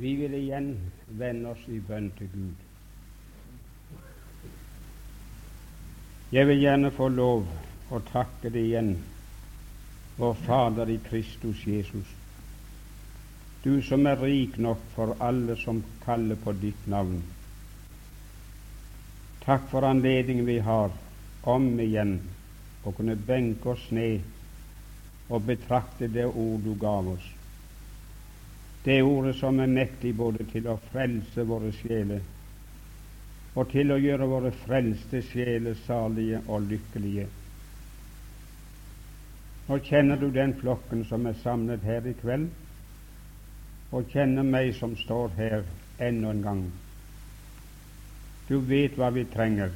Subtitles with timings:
[0.00, 0.76] Vi vil igjen
[1.18, 2.66] vende oss i bønn til Gud.
[6.30, 7.48] Jeg vil gjerne få lov
[7.90, 8.92] å takke deg igjen,
[10.20, 12.12] vår Fader i Kristus Jesus,
[13.64, 17.18] du som er rik nok for alle som kaller på ditt navn.
[19.42, 20.94] Takk for anledningen vi har
[21.48, 22.20] om igjen
[22.86, 24.22] å kunne benke oss ned
[25.28, 27.26] og betrakte det ord du gav oss.
[28.88, 32.22] Det ordet som er mektig både til å frelse våre sjeler
[33.58, 37.26] og til å gjøre våre frelste sjeler salige og lykkelige.
[39.68, 42.48] Nå kjenner du den flokken som er samlet her i kveld,
[43.92, 45.68] og kjenner meg som står her
[45.98, 46.64] enda en gang.
[48.48, 49.74] Du vet hva vi trenger.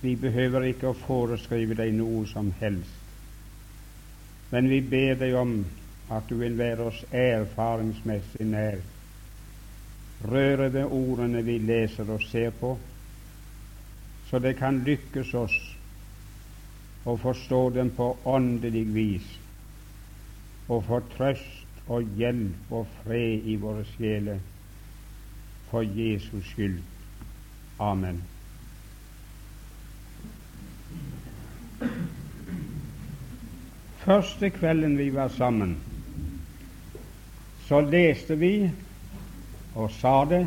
[0.00, 3.16] Vi behøver ikke å foreskrive deg noe som helst,
[4.52, 5.58] men vi ber deg om
[6.10, 8.82] at du vil være oss erfaringsmessig nær,
[10.24, 12.74] røre ved ordene vi leser og ser på,
[14.28, 15.56] så det kan lykkes oss
[17.04, 19.32] å forstå dem på åndelig vis
[20.68, 24.40] og få trøst og hjelp og fred i våre sjeler
[25.68, 26.78] for Jesus skyld.
[27.80, 28.22] Amen.
[34.04, 35.76] Første kvelden vi var sammen,
[37.68, 38.70] så leste vi
[39.74, 40.46] og sa det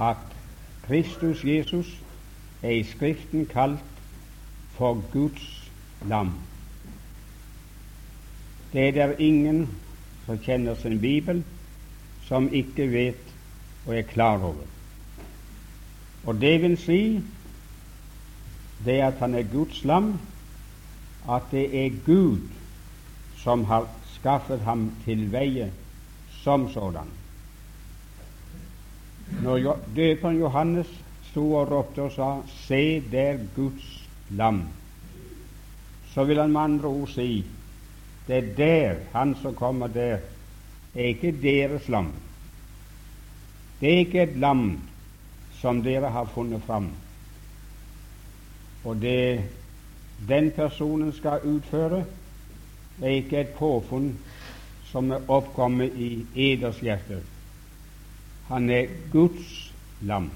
[0.00, 0.16] at
[0.86, 1.88] Kristus Jesus
[2.62, 4.00] er i Skriften kalt
[4.74, 5.70] for Guds
[6.08, 6.32] lam.
[8.72, 9.68] Det er der ingen
[10.26, 11.44] som kjenner sin bibel,
[12.26, 13.34] som ikke vet
[13.86, 14.66] og er klar over.
[16.26, 17.22] Og det vil si
[18.84, 20.18] det at han er Guds lam,
[21.30, 22.38] at det er Gud
[23.36, 23.88] som har
[24.18, 25.70] skaffet ham til veie
[26.44, 27.08] som sådan.
[29.42, 30.86] Når døperen Johannes
[31.30, 34.68] sto og ropte og sa 'Se der Guds lam',
[36.14, 37.44] så vil han med andre ord si
[38.26, 40.18] det er der, han som kommer der,
[40.94, 42.12] er ikke deres lam.
[43.80, 44.80] Det er ikke et lam
[45.60, 46.88] som dere har funnet fram.
[48.84, 49.44] Og det
[50.28, 52.04] den personen skal utføre,
[53.02, 54.18] er ikke et påfunn
[54.94, 57.18] som er oppkommet i eders hjerte.
[58.46, 59.72] Han er Guds
[60.06, 60.28] lam.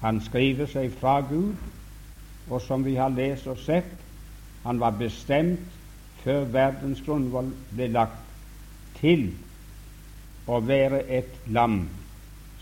[0.00, 1.52] Han skriver seg fra Gud,
[2.48, 3.90] og som vi har lest og sett,
[4.64, 5.76] han var bestemt
[6.22, 8.24] før verdens grunnvoll ble lagt,
[8.98, 9.28] til
[10.48, 11.82] å være et lam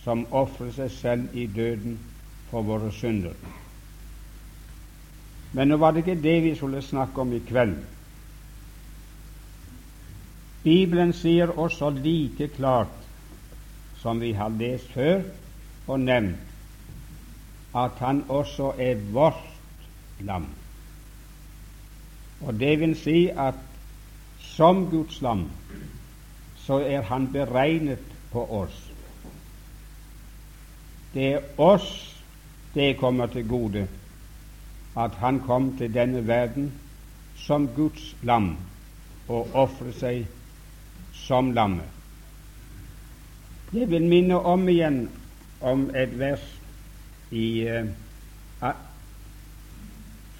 [0.02, 2.00] som ofrer seg selv i døden
[2.50, 3.38] for våre synder.
[5.54, 7.78] Men nå var det ikke det vi skulle snakke om i kveld.
[10.66, 12.94] Bibelen sier også like klart
[14.02, 15.20] som vi har lest før
[15.86, 16.42] og nevnt,
[17.74, 19.86] at han også er vårt
[20.26, 20.48] lam.
[22.40, 23.62] Og det vil si at
[24.42, 25.46] som Guds lam
[26.66, 28.80] så er han beregnet på oss.
[31.14, 31.92] Det er oss
[32.74, 33.86] det kommer til gode
[34.96, 36.72] at han kom til denne verden
[37.38, 38.56] som Guds lam
[39.28, 40.26] og ofret seg
[41.26, 41.88] som lammet.
[43.72, 45.08] Jeg vil minne om igjen
[45.60, 46.44] om et vers
[47.34, 48.68] i uh,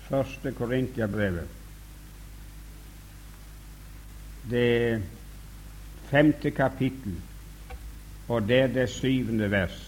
[0.07, 1.49] første Korintiabrevet,
[4.51, 5.03] det
[6.07, 7.19] femte kapittel,
[8.29, 9.81] og det er det syvende vers.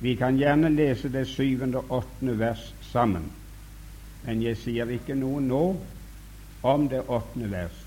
[0.00, 3.28] Vi kan gjerne lese det syvende og åttende vers sammen,
[4.24, 5.64] men jeg sier ikke noe nå
[6.64, 7.79] om det åttende vers.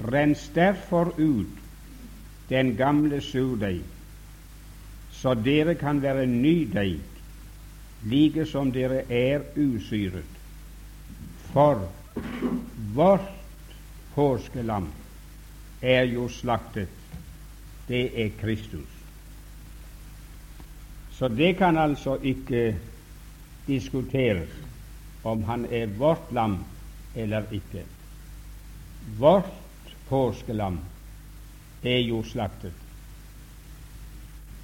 [0.00, 1.46] Rens derfor ut
[2.48, 3.82] den gamle surdeig,
[5.12, 7.00] så dere kan være ny deig,
[8.08, 10.38] like som dere er usyret.
[11.52, 11.84] For
[12.94, 13.28] vårt
[14.14, 14.88] påskelam
[15.82, 16.88] er jo slaktet,
[17.88, 18.88] det er Kristus.
[21.12, 22.76] Så det kan altså ikke
[23.66, 24.48] diskuteres
[25.24, 26.58] om han er vårt lam
[27.14, 27.84] eller ikke.
[29.18, 29.59] Vårt
[30.10, 30.78] påskelam
[31.82, 32.72] er jo slaktet.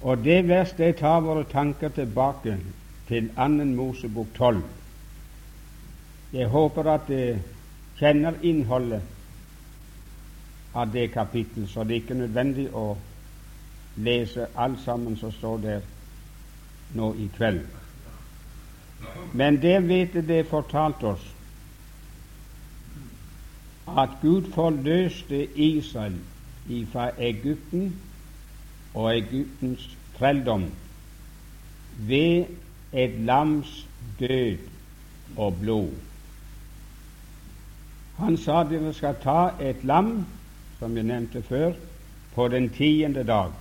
[0.01, 2.57] Og det verste tar våre tanker tilbake
[3.07, 4.61] til annen Mosebok 12.
[6.33, 7.39] Jeg håper at det
[7.97, 9.01] kjenner innholdet
[10.75, 12.97] av det kapittelet, så det er ikke nødvendig å
[13.97, 15.87] lese alt sammen som står der
[16.93, 17.63] nå i kveld.
[19.33, 21.25] Men det vet det fortalt oss
[23.97, 26.19] at Gud forløste Israel
[26.69, 27.95] ifra Egypten
[28.93, 30.65] og Egyptens trelldom
[31.97, 32.45] ved
[32.93, 33.87] et lams
[34.19, 34.57] død
[35.37, 35.89] og blod.
[38.17, 40.25] Han sa dere skal ta et lam,
[40.79, 41.73] som jeg nevnte før,
[42.35, 43.51] på den tiende dag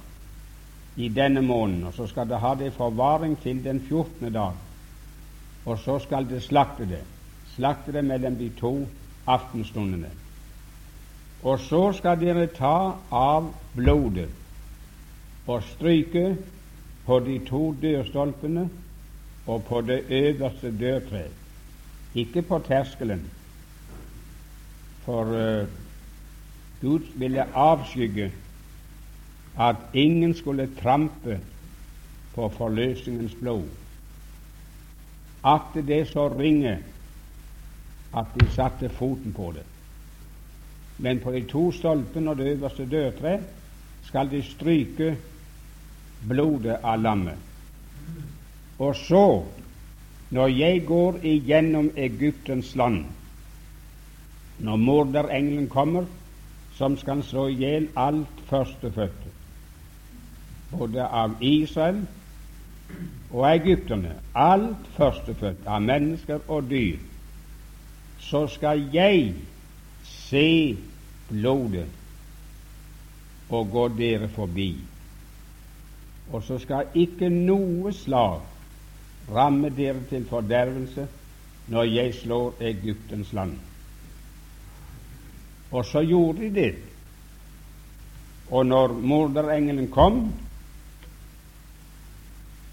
[0.96, 4.52] i denne måneden, og så skal det ha det i forvaring til den fjortende dag.
[5.64, 7.02] Og så skal det slakte det,
[7.56, 8.88] slakte det mellom de to
[9.26, 10.10] aftenstundene.
[11.46, 14.30] Og så skal dere ta av blodet
[15.46, 16.32] og stryke
[17.06, 18.64] på de to dørstolpene
[19.46, 21.36] og på det øverste dørtreet,
[22.18, 23.22] ikke på terskelen,
[25.04, 25.68] for uh,
[26.80, 28.32] Gud ville avskygge
[29.58, 31.38] at ingen skulle trampe
[32.34, 33.68] på forløsningens blod.
[35.44, 36.78] At det så ringe
[38.16, 39.62] at de satte foten på det.
[40.98, 43.38] Men på de to stolpene og det øverste dørtre
[44.06, 45.16] skal de stryke
[46.28, 47.38] blodet av lammet.
[48.78, 49.44] Og så,
[50.30, 53.04] når jeg går igjennom Egyptens land,
[54.58, 56.04] når morderengelen kommer,
[56.76, 59.32] som skal slå i hjel alt førstefødte,
[60.70, 62.02] både av Israel
[63.30, 66.98] og egypterne, alt førstefødte av mennesker og dyr,
[68.20, 69.34] så skal jeg
[70.26, 70.76] se
[71.28, 71.86] blodet
[73.48, 74.70] og gå dere forbi.
[76.32, 78.42] Og så skal ikke noe slag
[79.30, 81.06] ramme dere til fordervelse
[81.70, 83.56] når jeg slår Egyptens land.
[85.70, 86.74] Og så gjorde de det.
[88.50, 90.32] Og når morderengelen kom,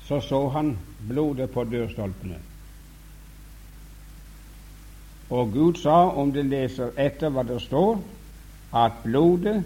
[0.05, 0.77] så så han
[1.09, 2.37] blodet på dørstolpene.
[5.33, 7.97] Og Gud sa, om du leser etter hva det står,
[8.73, 9.63] at blodet,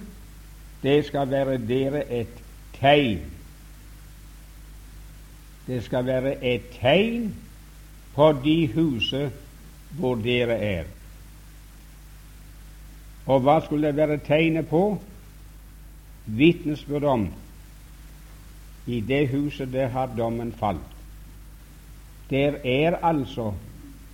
[0.83, 2.39] det skal være dere et
[2.79, 3.25] tegn
[5.67, 7.35] det skal være et tegn
[8.15, 9.31] på de huset
[9.99, 10.83] hvor dere er.
[13.27, 14.97] Og hva skulle det være tegnet på?
[16.25, 17.27] Vitnesbyrd om
[18.87, 20.95] i det huset der har dommen falt.
[22.29, 23.53] Der er altså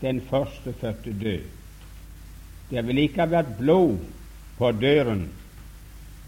[0.04, 1.46] den førstefødte død.
[2.70, 3.98] Det ville ikke ha vært blod
[4.60, 5.30] på døren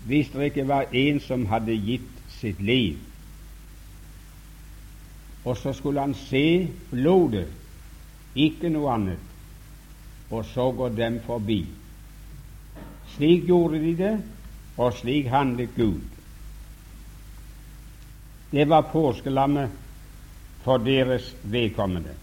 [0.06, 3.02] hvis det ikke var en som hadde gitt sitt liv
[5.46, 7.48] og så skulle han se blodet,
[8.36, 9.22] ikke noe annet,
[10.34, 11.62] og så går dem forbi.
[13.14, 14.16] Slik gjorde de det,
[14.78, 16.02] og slik handlet Gud.
[18.52, 19.70] Det var påskelammet
[20.66, 22.18] for deres vedkommende.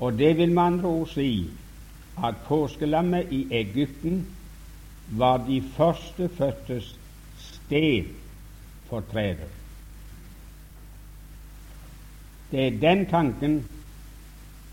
[0.00, 1.50] Og det vil med andre ord si
[2.24, 4.26] at påskelammet i Egypten
[5.10, 6.98] var de førstefødtes
[9.10, 9.48] træder.
[12.50, 13.68] Det er den tanken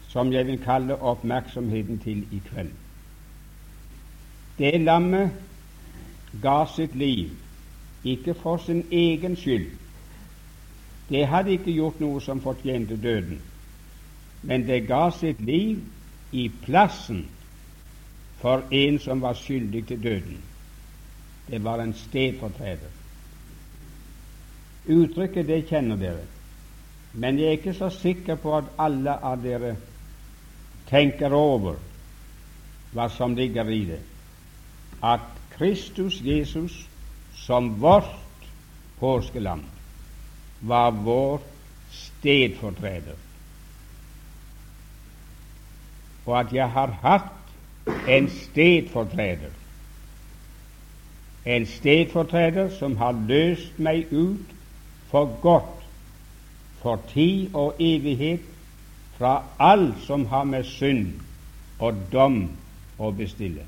[0.07, 2.71] som jeg vil kalle oppmerksomheten til i kveld.
[4.57, 5.31] Det lammet
[6.41, 7.29] ga sitt liv
[8.03, 9.67] ikke for sin egen skyld.
[11.09, 13.41] Det hadde ikke gjort noe som fortjente døden,
[14.45, 15.81] men det ga sitt liv
[16.31, 17.25] i plassen
[18.41, 20.37] for en som var skyldig til døden.
[21.47, 22.93] Det var en stedfortreder.
[24.85, 26.25] Uttrykket det kjenner dere.
[27.13, 29.75] Men jeg er ikke så sikker på at alle av dere
[30.89, 31.79] tenker over
[32.95, 34.01] hva som ligger i det,
[35.03, 35.25] at
[35.55, 36.75] Kristus Jesus
[37.35, 38.13] som vårt
[38.99, 39.63] påskelam
[40.61, 41.41] var vår
[41.91, 43.15] stedfortreder,
[46.25, 49.53] og at jeg har hatt en stedfortreder,
[51.45, 54.55] en stedfortreder som har løst meg ut
[55.11, 55.85] for godt
[56.81, 58.41] for tid og evighet
[59.17, 61.13] fra alt som har med synd
[61.79, 62.43] og dom
[62.99, 63.65] å bestille.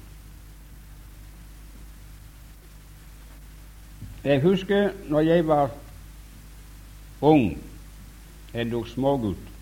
[4.23, 5.71] Jeg husker når jeg var
[7.21, 7.57] ung,
[8.53, 9.56] endog smågutt,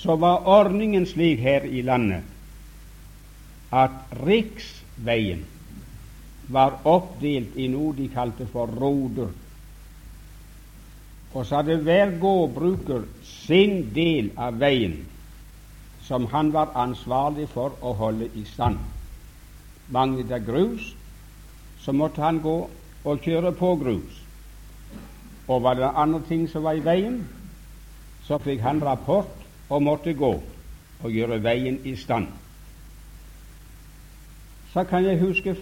[0.00, 2.24] så var ordningen slik her i landet
[3.70, 3.90] at
[4.26, 5.44] riksveien
[6.48, 9.28] var oppdelt i noe de kalte for roder.
[11.30, 14.96] Og så hadde hver gårdbruker sin del av veien
[16.08, 18.80] som han var ansvarlig for å holde i stand.
[19.94, 20.88] Manglet det grus,
[21.84, 22.56] så måtte han gå
[23.04, 24.16] og kjøre på grus.
[25.46, 27.20] Og var det andre ting som var i veien,
[28.26, 29.39] så fikk han rapport
[29.70, 30.32] og måtte gå
[31.00, 32.26] og gjøre veien i stand.
[34.72, 35.56] Så kan jeg huske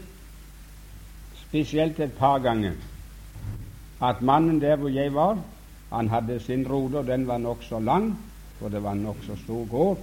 [1.49, 2.77] spesielt et par ganger
[4.01, 5.39] at mannen der hvor jeg var,
[5.93, 8.19] han hadde sin rode, og den var nokså lang,
[8.59, 9.99] for det var en nokså stor gård.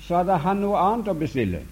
[0.00, 1.62] Så hadde han noe annet å bestille.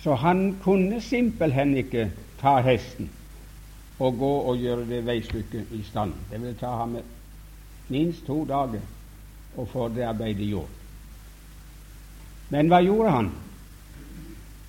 [0.00, 2.08] Så han kunne simpelthen ikke
[2.40, 3.10] ta hesten
[3.98, 6.14] og gå og gjøre det veistykket i stand.
[6.30, 6.96] Det ville ta ham
[7.88, 8.82] minst to dager
[9.56, 10.74] å få det arbeidet gjort.
[12.48, 13.30] Men hva gjorde han?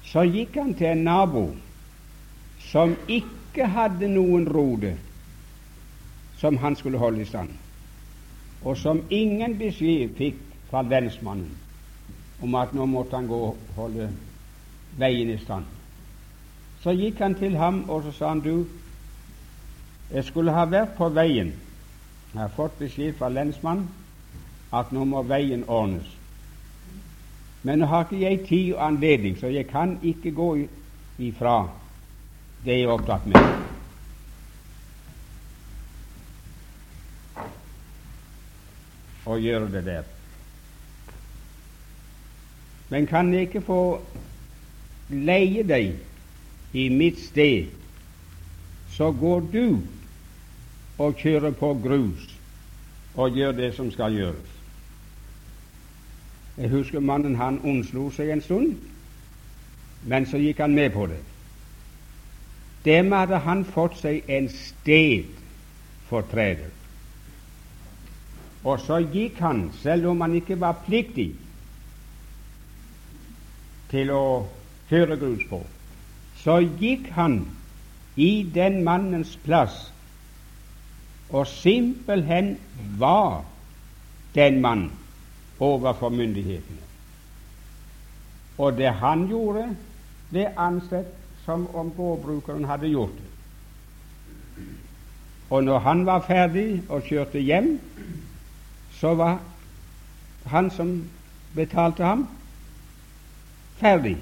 [0.09, 1.45] Så gikk han til en nabo
[2.69, 4.95] som ikke hadde noen rode
[6.39, 7.49] som han skulle holde i stand,
[8.63, 11.49] og som ingen beskjed fikk fra lensmannen
[12.39, 14.07] om at nå måtte han gå og holde
[14.99, 15.65] veien i stand.
[16.79, 18.63] Så gikk han til ham og så sa han, du,
[20.13, 21.51] jeg skulle ha vært på veien.
[22.33, 23.87] Jeg har fått beskjed fra lensmannen
[24.73, 26.05] at nå må veien ordnes.
[27.65, 30.49] Men nå har ikke jeg tid og anledning, så jeg kan ikke gå
[31.17, 31.55] ifra
[32.63, 33.49] det jeg er opptatt med.
[39.25, 40.07] Og gjøre det der.
[42.89, 43.81] Men kan jeg ikke få
[45.09, 45.97] leie deg
[46.77, 47.69] i mitt sted,
[48.93, 49.65] så går du
[50.99, 52.27] og kjører på grus
[53.15, 54.55] og gjør det som skal gjøres.
[56.59, 58.75] Jeg husker mannen han unnslo seg en stund,
[60.03, 61.19] men så gikk han med på det.
[62.85, 66.69] Dermed hadde han fått seg en sted for stedfortreder.
[68.63, 71.31] Og så gikk han, selv om han ikke var pliktig
[73.89, 74.47] til å
[74.89, 75.61] kjøre grus på,
[76.41, 77.45] så gikk han
[78.19, 79.91] i den mannens plass
[81.29, 82.57] og simpelthen
[82.97, 83.43] var
[84.35, 84.91] den mann
[85.59, 86.85] overfor myndighetene.
[88.57, 89.75] Og det han gjorde,
[90.31, 93.29] det ansett som om gårdbrukeren hadde gjort det.
[95.49, 97.79] Og når han var ferdig og kjørte hjem,
[98.99, 99.39] så var
[100.45, 101.09] han som
[101.55, 102.27] betalte ham,
[103.77, 104.17] ferdig.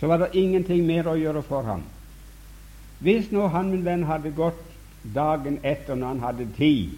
[0.00, 1.84] Så var det ingenting mer å gjøre for ham.
[2.98, 4.67] Hvis nå han, min venn, hadde gått
[5.02, 6.96] dagen etter, når han hadde tid,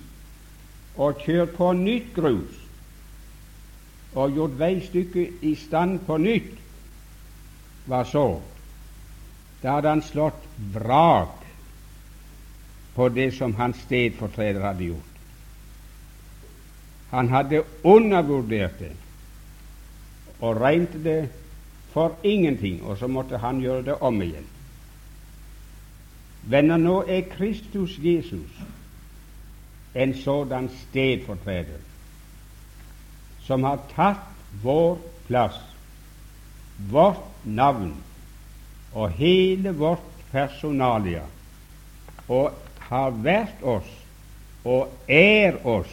[0.96, 2.56] og kjørt på nytt grus
[4.18, 6.56] og gjort veistykket i stand på nytt,
[7.86, 8.24] hva så?
[9.62, 11.36] Da hadde han slått vrak
[12.96, 15.20] på det som hans stedfortreder hadde gjort.
[17.10, 18.92] Han hadde undervurdert det
[20.40, 21.20] og regnet det
[21.92, 24.46] for ingenting, og så måtte han gjøre det om igjen.
[26.42, 28.60] Venner, nå er Kristus Jesus
[29.94, 31.80] en sådan stedfortreder
[33.42, 34.26] som har tatt
[34.62, 35.58] vår plass,
[36.90, 37.96] vårt navn
[38.94, 41.24] og hele vårt personalia,
[42.28, 42.54] og
[42.90, 43.90] har vært oss
[44.64, 45.92] og er oss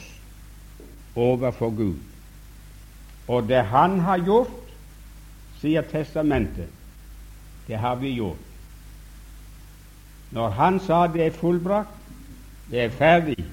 [1.18, 2.00] overfor Gud.
[3.27, 4.74] Og det Han har gjort,
[5.62, 6.70] sier Testamentet,
[7.68, 8.47] det har vi gjort.
[10.32, 11.94] Når han sa det er fullbrakt,
[12.72, 13.46] det er ferdig,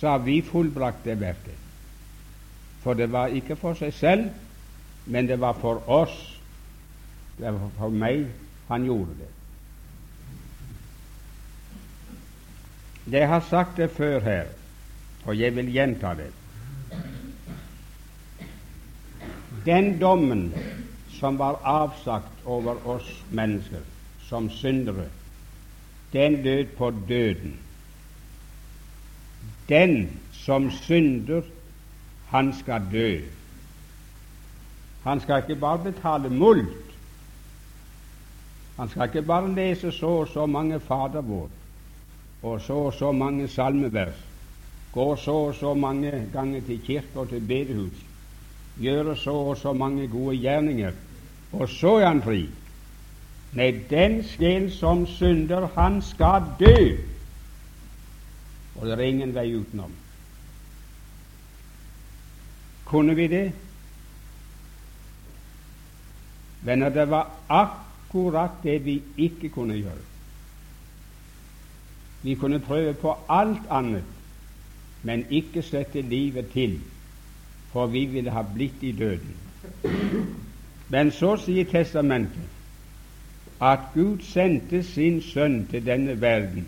[0.00, 1.58] har vi fullbrakt det verket.
[2.82, 4.28] For det var ikke for seg selv,
[5.06, 6.14] men det var for oss.
[7.38, 8.26] Det var for meg
[8.68, 9.32] han gjorde det.
[13.12, 14.46] Jeg har sagt det før her,
[15.24, 16.30] og jeg vil gjenta det.
[19.66, 20.52] Den dommen
[21.18, 23.82] som var avsagt over oss mennesker,
[24.28, 25.08] som syndere,
[26.12, 27.56] den død på døden.
[29.68, 31.42] Den som synder,
[32.28, 33.20] han skal dø.
[35.02, 36.96] Han skal ikke bare betale mult.
[38.76, 41.50] Han skal ikke bare lese så og så mange Fader vår
[42.42, 44.18] og så og så mange salmevers,
[44.92, 48.04] gå så og så mange ganger til kirke og til bedehus,
[48.80, 50.92] gjøre så og så mange gode gjerninger,
[51.52, 52.46] og så er han fri.
[53.52, 56.96] Nei, den sjel som synder, han skal dø,
[58.76, 59.92] og det er ingen vei utenom.
[62.86, 63.52] Kunne vi det?
[66.62, 70.04] Venner, det var akkurat det vi ikke kunne gjøre.
[72.22, 74.04] Vi kunne prøve på alt annet,
[75.02, 76.80] men ikke sette livet til,
[77.72, 79.36] for vi ville ha blitt i døden.
[80.88, 82.55] Men så sier Testamentet
[83.60, 86.66] at Gud sendte sin sønn til denne verden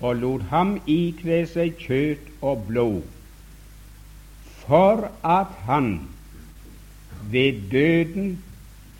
[0.00, 3.02] og lot ham ikle seg kjøtt og blod,
[4.66, 5.88] for at han
[7.32, 8.36] ved døden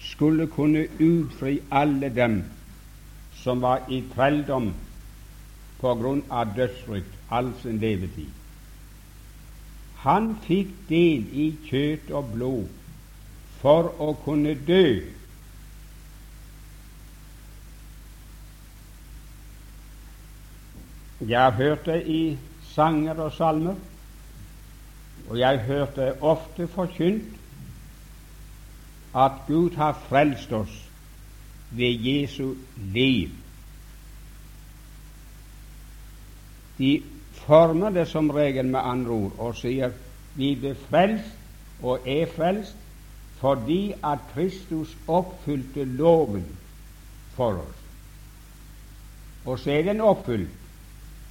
[0.00, 2.38] skulle kunne utfri alle dem
[3.42, 4.72] som var i trelldom
[5.80, 8.32] på grunn av dødsfrykt all sin levetid.
[10.06, 12.66] Han fikk del i kjøtt og blod
[13.60, 15.02] for å kunne dø.
[21.20, 23.74] Jeg har hørt det i sanger og salmer,
[25.28, 27.34] og jeg har hørt det ofte forkynt
[29.16, 30.74] at Gud har frelst oss
[31.70, 33.30] ved Jesu liv.
[36.78, 39.94] De former det som regel med andre ord og sier
[40.36, 42.76] vi ble frelst og er frelst
[43.40, 46.44] fordi at Kristus oppfylte loven
[47.36, 47.82] for oss.
[49.44, 50.52] Og så er den oppfylt,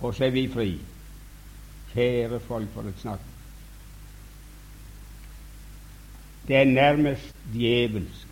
[0.01, 0.79] og så er vi fri.
[1.93, 3.19] Kjære folk, for et snakk.
[6.47, 8.27] Det er nærmest djevelsk.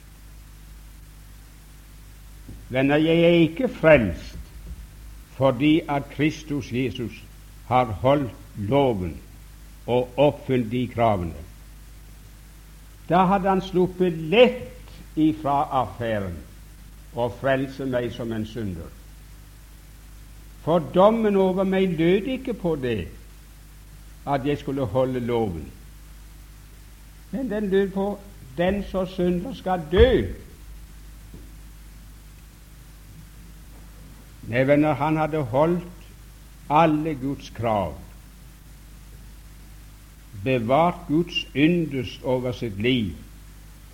[2.70, 4.38] Venner, jeg er ikke frelst
[5.34, 7.12] fordi at Kristus Jesus
[7.68, 9.18] har holdt loven
[9.88, 11.34] og oppfylt de kravene.
[13.10, 16.38] Da hadde han sluppet lett ifra affæren
[17.16, 18.90] og frelse meg som en synder.
[20.64, 23.08] For dommen over meg lød ikke på det
[24.28, 25.66] at jeg skulle holde loven,
[27.32, 28.20] men den lød på
[28.58, 30.08] den som synder skal dø
[34.44, 36.08] Nei, venner, han hadde holdt
[36.70, 37.94] alle Guds krav,
[40.44, 43.14] bevart Guds yndest over sitt liv,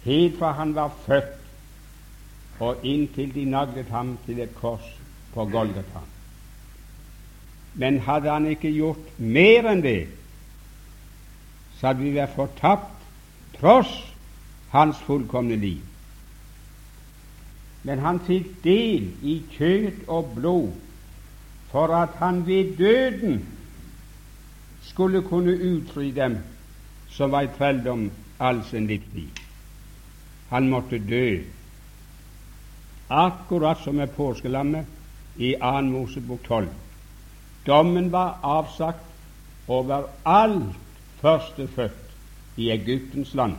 [0.04, 4.90] helt fra han var født og inntil de naglet ham til et kors
[5.34, 6.02] på Golgata.
[7.74, 10.08] Men hadde han ikke gjort mer enn det,
[11.78, 13.06] så hadde vi vært fortapt
[13.60, 13.94] tross
[14.74, 15.84] hans fullkomne liv.
[17.88, 20.74] Men han fikk del i kjøtt og blod
[21.72, 23.40] for at han ved døden
[24.90, 26.40] skulle kunne utfri dem
[27.10, 29.30] som var i trelldom all sin livstid.
[30.50, 31.40] Han måtte dø,
[33.10, 34.86] akkurat som med påskelammet
[35.38, 35.82] i 2.
[35.82, 36.68] Mosebok 12.
[37.70, 39.06] Dommen var avsagt
[39.68, 40.76] over alt
[41.22, 42.16] førstefødt
[42.58, 43.56] i Egyptens land,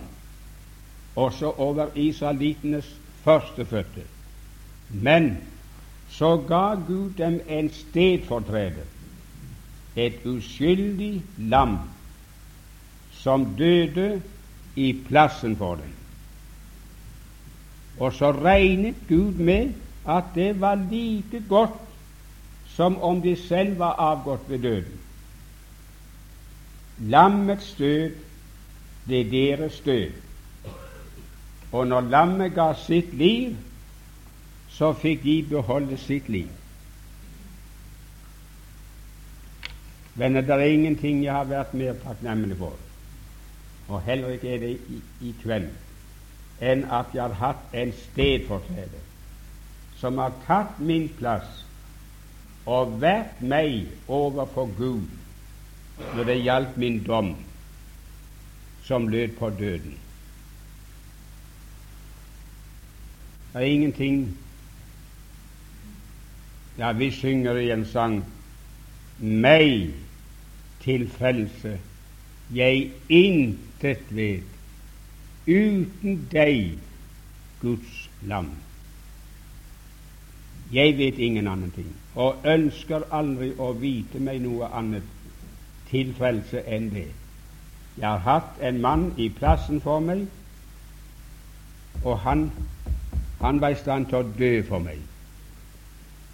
[1.17, 4.03] også over israelittenes førstefødte.
[4.91, 5.37] Men
[6.11, 8.89] så ga Gud dem en stedfortreder,
[9.97, 11.79] et uskyldig lam,
[13.13, 14.23] som døde
[14.77, 15.95] i plassen for dem.
[18.01, 19.73] Og så regnet Gud med
[20.09, 21.90] at det var like godt
[22.81, 25.01] som om de selv var avgått ved døden.
[26.99, 28.15] Lammets død
[29.05, 30.17] ble deres død.
[31.73, 33.53] Og når lammet ga sitt liv,
[34.73, 36.49] så fikk de beholde sitt liv.
[40.17, 42.81] Venner, det er ingenting jeg har vært mer takknemlig for,
[43.89, 45.69] og heller ikke er det i, i kveld,
[46.65, 49.09] enn at jeg har hatt en stedfortreder
[50.01, 51.67] som har tatt min plass
[52.71, 55.09] og vært meg overfor Gud
[56.15, 57.35] når det gjaldt min dom,
[58.87, 59.99] som lød på døden.
[63.53, 64.23] Det er ingenting
[66.79, 68.23] Ja, vi synger i en sang
[69.19, 69.91] Meg
[70.81, 71.75] til frelse
[72.55, 74.47] jeg intet vet,
[75.47, 76.79] uten deg,
[77.63, 78.49] Guds lam.
[80.73, 85.07] Jeg vet ingen annen ting, og ønsker aldri å vite meg noe annet
[85.91, 87.09] til frelse enn det.
[87.99, 90.27] Jeg har hatt en mann i plassen for meg,
[92.05, 92.51] og han
[93.41, 94.99] han var i stand til å dø for meg.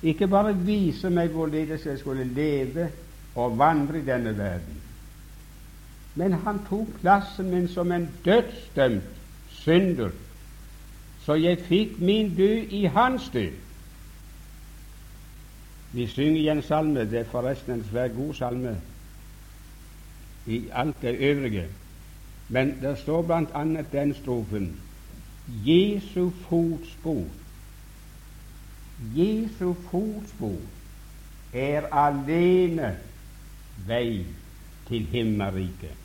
[0.03, 2.89] Ikke bare vise meg hvorledes jeg skulle leve
[3.39, 4.81] og vandre i denne verden,
[6.17, 9.13] men han tok plassen min som en dødsdømt
[9.61, 10.11] synder,
[11.25, 13.66] så jeg fikk min død i hans død.
[15.97, 18.75] Vi synger en salme, det er forresten en svært god salme
[20.47, 21.67] i alt det øvrige,
[22.49, 24.81] men det står annet den strofen
[25.49, 27.25] Jesu fotspor
[29.17, 30.61] Jesu fotspor
[31.53, 32.97] er alene
[33.87, 34.25] vei
[34.89, 35.97] til himmelriket.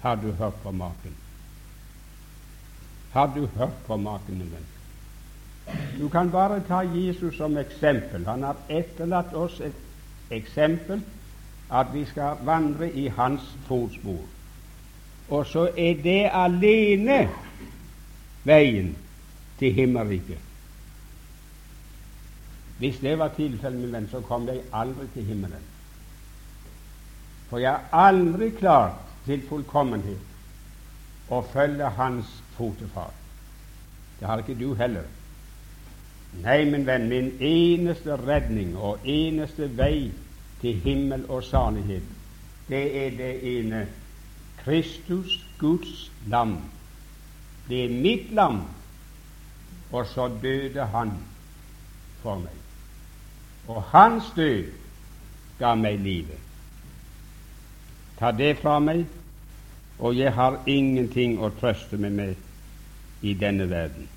[0.00, 1.14] Har du hørt på maken?
[3.12, 4.75] Har du hørt på maken, min?
[5.98, 8.26] Du kan bare ta Jesus som eksempel.
[8.26, 9.74] Han har etterlatt oss et
[10.30, 11.02] eksempel
[11.70, 14.22] at vi skal vandre i hans fotspor.
[15.28, 17.28] Og så er det alene
[18.44, 18.96] veien
[19.58, 20.38] til himmelriket.
[22.78, 25.64] Hvis det var tilfellet, min venn, så kom jeg aldri til himmelen.
[27.48, 33.14] For jeg er aldri klar til fullkommenhet å følge Hans fotefar.
[34.20, 35.06] Det har ikke du heller.
[36.42, 40.10] Nei, min venn, min eneste redning og eneste vei
[40.60, 42.02] til himmel og salighet,
[42.68, 43.86] det er det ene
[44.64, 46.56] Kristus, Guds lam.
[47.68, 48.62] Det er mitt lam,
[49.92, 51.12] og så døde han
[52.22, 52.58] for meg.
[53.68, 54.64] Og hans død
[55.58, 56.42] ga meg livet.
[58.18, 59.06] Ta det fra meg,
[59.98, 62.34] og jeg har ingenting å trøste meg med
[63.22, 64.08] i denne verden.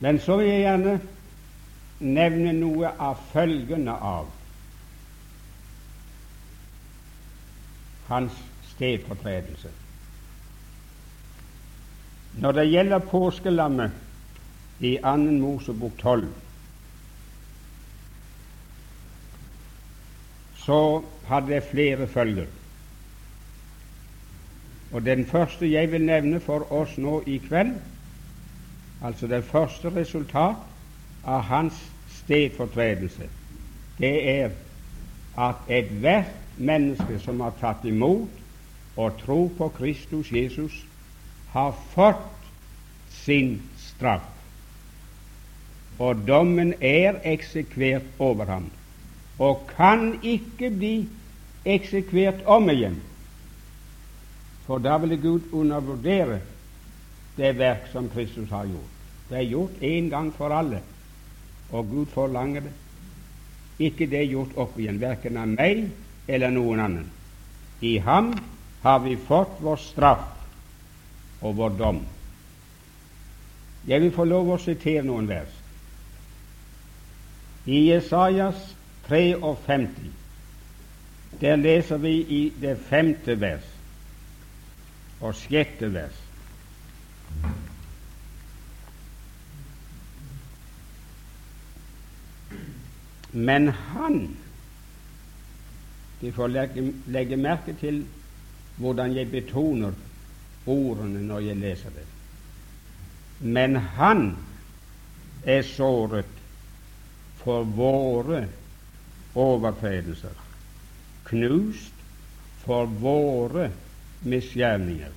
[0.00, 0.94] Men så vil jeg gjerne
[2.00, 4.32] nevne noe av følgene av
[8.08, 8.32] hans
[8.74, 9.70] stedfortredelse.
[12.42, 16.26] Når det gjelder påskelammet i Annen Mosebok 12,
[20.64, 20.80] så
[21.28, 22.46] hadde det flere følger.
[24.92, 27.74] Og Den første jeg vil nevne for oss nå i kveld,
[29.04, 30.56] altså det første resultat
[31.24, 31.76] av hans
[32.08, 33.28] stedfortredelse,
[33.98, 34.54] det er
[35.38, 38.30] at ethvert menneske som har tatt imot
[38.96, 40.84] og tro på Kristus Jesus,
[41.52, 42.48] har fått
[43.10, 44.26] sin straff.
[45.98, 48.70] Og dommen er eksekvert over ham,
[49.38, 50.94] og kan ikke bli
[51.64, 52.98] eksekvert om igjen.
[54.66, 56.40] For da ville Gud undervurdere
[57.36, 58.93] det verk som Kristus har gjort.
[59.28, 60.80] Det er gjort en gang for alle,
[61.70, 62.72] og Gud forlanger det.
[63.78, 65.88] Ikke det er gjort opp igjen, verken av meg
[66.28, 67.06] eller noen annen.
[67.80, 68.32] I ham
[68.84, 72.00] har vi fått vår straff og vår dom.
[73.88, 75.60] Jeg vil få lov å sitere noen vers.
[77.66, 78.60] I Jesajas
[79.08, 80.12] 53,
[81.40, 83.66] der leser vi i det femte vers
[85.24, 86.16] og sjette vers.
[93.34, 94.36] Men han
[96.20, 98.04] De får legge, legge merke til
[98.78, 99.92] hvordan jeg betoner
[100.70, 102.04] ordene når jeg leser det.
[103.40, 104.22] Men han
[105.44, 106.30] er såret
[107.42, 108.46] for våre
[109.34, 110.38] overtredelser,
[111.28, 112.06] knust
[112.62, 113.68] for våre
[114.24, 115.12] misgjerninger.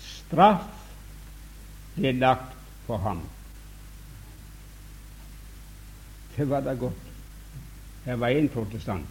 [0.00, 0.86] Straff
[1.98, 3.26] ble lagt på ham
[6.36, 7.12] det var da godt.
[8.06, 9.06] Jeg var én protestant.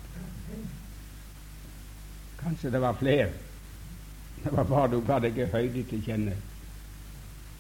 [2.44, 3.30] Kanskje det var flere.
[4.44, 6.36] Det var bare du ga deg høyde til kjenne.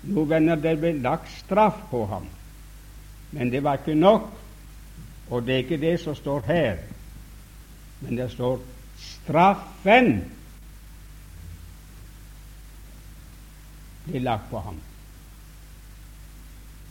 [0.03, 2.25] Jo, venner, det ble lagt straff på ham,
[3.31, 4.27] men det var ikke nok.
[5.31, 6.81] Og det er ikke det som står her,
[8.01, 8.59] men det står
[8.99, 10.17] straffen
[14.03, 14.81] ble lagt på ham.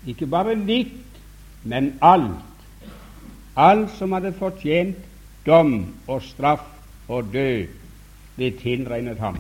[0.09, 1.21] Ikke bare litt,
[1.69, 2.52] men alt.
[3.57, 4.99] Alt som hadde fortjent
[5.47, 6.65] dom og straff
[7.09, 7.67] og død,
[8.37, 9.37] ble tilregnet ham.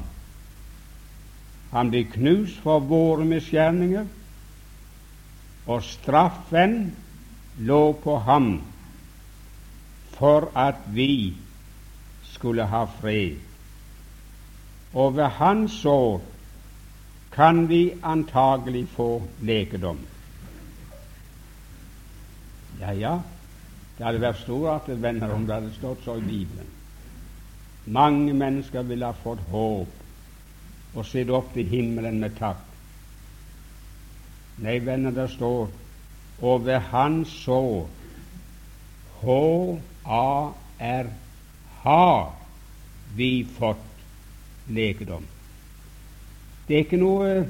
[1.72, 4.04] Han ble knust for våre misgjerninger,
[5.66, 6.92] og straffen
[7.58, 8.50] lå på ham
[10.18, 11.34] for at vi
[12.34, 13.38] skulle ha fred.
[14.92, 16.20] Og ved hans sår
[17.32, 19.98] kan vi antagelig få lekedom.
[22.80, 23.18] Ja, ja,
[23.98, 26.70] det hadde vært storartet, venner, om det hadde stått så i Bibelen.
[27.84, 32.60] Mange mennesker ville ha fått håp og sett opp til himmelen med takk.
[34.62, 35.70] Nei, venner, det står
[36.42, 37.86] og ved hans sår
[39.22, 41.10] H-A-R
[41.82, 42.32] har
[43.14, 44.02] vi fått
[44.68, 45.26] legedom.
[46.66, 47.44] Det er ikke noe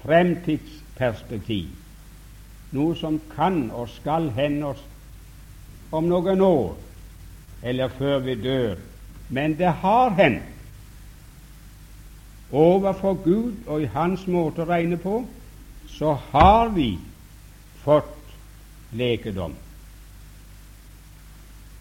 [0.00, 1.68] fremtidsperspektiv,
[2.72, 4.82] noe som kan og skal hende oss
[5.92, 6.72] om noen år
[7.62, 8.80] eller før vi dør,
[9.28, 10.48] men det har hendt.
[12.52, 15.22] Overfor Gud og i Hans måte å regne på,
[15.88, 16.98] så har vi
[17.84, 18.34] fått
[18.92, 19.54] lekedom.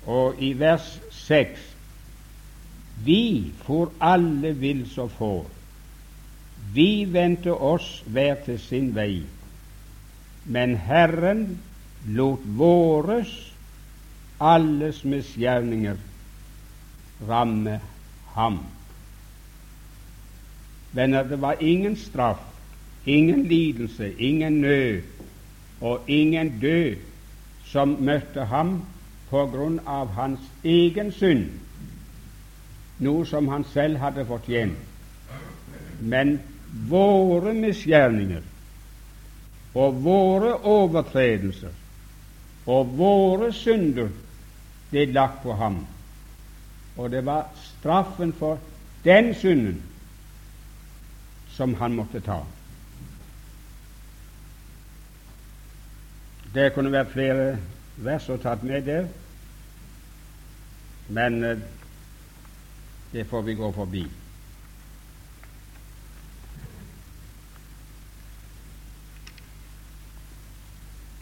[0.08, 0.88] Og i vers
[1.28, 1.68] 6
[3.04, 5.46] Vi for alle vil så få.
[6.74, 9.24] Vi vendte oss hver til sin vei,
[10.46, 11.58] men Herren
[12.06, 13.51] lot våres
[14.42, 15.98] alles misgjerninger
[17.28, 17.80] ramme
[18.34, 18.60] ham.
[20.92, 22.40] Venner, det var ingen straff,
[23.06, 25.02] ingen lidelse, ingen nød
[25.82, 26.96] og ingen død
[27.66, 28.82] som møtte ham
[29.30, 31.46] på grunn av hans egen synd,
[33.00, 34.78] noe som han selv hadde fortjent.
[36.02, 36.40] Men
[36.90, 38.42] våre misgjerninger
[39.78, 41.72] og våre overtredelser
[42.66, 44.10] og våre synder
[44.92, 45.86] ble lagt på ham.
[46.98, 48.60] Og det var straffen for
[49.04, 49.82] den synden
[51.52, 52.42] som han måtte ta.
[56.54, 57.46] Det kunne vært flere
[58.02, 59.06] vers å tatt med der,
[61.12, 61.64] men eh,
[63.12, 64.04] det får vi gå forbi.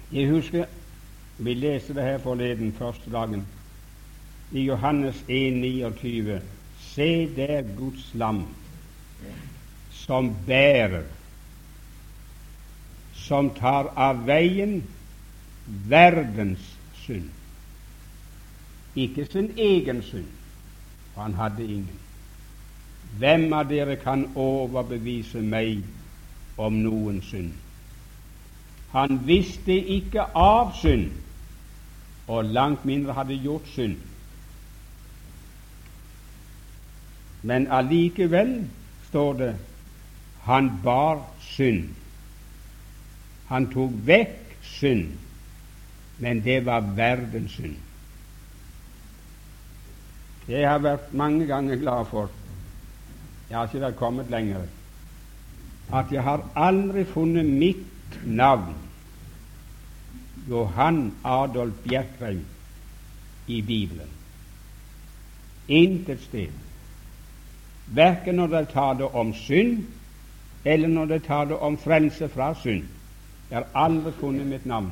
[0.09, 0.65] Jeg husker
[1.37, 3.45] vi leste det her forleden, første dagen,
[4.51, 6.41] i Johannes 1, 29.
[6.79, 8.45] Se der Guds lam
[10.09, 11.03] som bærer,
[13.13, 14.79] som tar av veien
[15.89, 16.63] verdens
[17.03, 17.29] synd.
[18.95, 20.27] Ikke sin egen synd,
[21.13, 21.99] for han hadde ingen.
[23.17, 25.83] Hvem av dere kan overbevise meg
[26.57, 27.53] om noen synd?
[28.91, 31.11] Han visste ikke av synd,
[32.27, 33.97] og langt mindre hadde gjort synd.
[37.41, 38.65] Men allikevel
[39.09, 39.53] står det
[40.43, 41.89] han bar synd.
[43.47, 45.17] Han tok vekk synd
[46.19, 47.77] men det var verdens synd.
[50.49, 52.31] Jeg har vært mange ganger glad for
[53.49, 54.67] jeg har ikke vært kommet lenger
[55.95, 58.75] at jeg har aldri funnet mitt navn,
[60.49, 62.43] Johan Adolf Bjerkreim,
[63.49, 64.11] i Bibelen.
[65.67, 66.53] Intet sted.
[67.95, 69.83] Verken når det taler om synd,
[70.65, 72.83] eller når det taler om frelse fra synd.
[73.49, 74.91] Jeg har aldri funnet mitt navn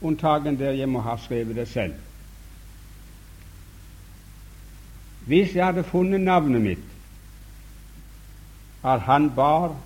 [0.00, 1.94] unntagen der jeg må ha skrevet det selv.
[5.26, 6.84] Hvis jeg hadde funnet navnet mitt,
[8.84, 9.76] at han bar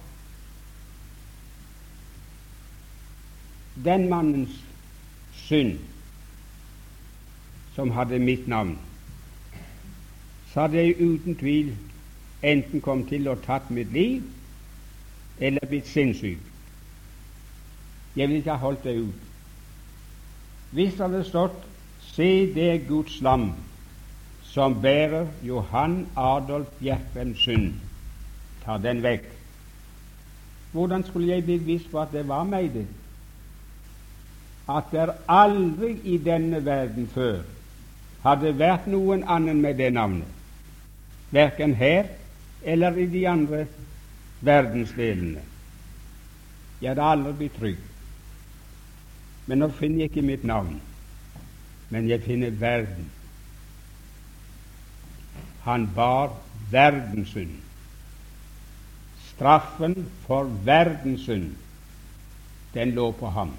[3.85, 4.59] den mannens
[5.33, 5.79] synd
[7.75, 8.79] som hadde mitt navn,
[10.53, 11.77] så hadde jeg uten tvil
[12.43, 14.23] enten kommet til å tatt mitt liv
[15.41, 16.41] eller blitt sinnssyk.
[18.17, 19.27] Jeg ville ikke ha holdt det ut.
[20.71, 21.67] Hvis det hadde stått
[22.11, 23.53] Se det Guds lam
[24.43, 27.75] som bærer Johan Adolf Bjerkrems synd,
[28.65, 29.29] ta den vekk.
[30.73, 32.87] Hvordan skulle jeg bli bevisst på at det var meg, det?
[34.69, 37.43] At det aldri i denne verden før
[38.25, 40.29] hadde vært noen annen med det navnet,
[41.31, 42.11] verken her
[42.63, 43.67] eller i de andre
[44.41, 45.43] verdensdelene.
[46.81, 47.81] Jeg hadde aldri blitt trygg.
[49.47, 50.77] Men nå finner jeg ikke mitt navn,
[51.91, 53.09] men jeg finner verden.
[55.65, 56.37] Han bar
[56.71, 57.57] verdenssynd.
[59.31, 59.97] Straffen
[60.27, 61.51] for verdenssynd,
[62.75, 63.53] den lå på ham.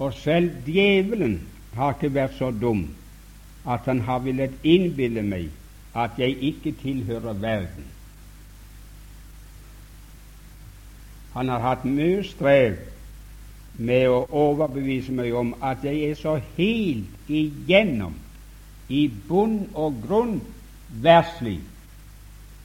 [0.00, 1.40] Og selv djevelen
[1.76, 2.86] har ikke vært så dum
[3.68, 5.50] at han har villet innbille meg
[5.94, 7.86] at jeg ikke tilhører verden.
[11.32, 12.78] Han har hatt mye strev
[13.78, 18.14] med å overbevise meg om at jeg er så helt igjennom,
[18.90, 20.40] i bunn og grunn,
[20.90, 21.60] verslig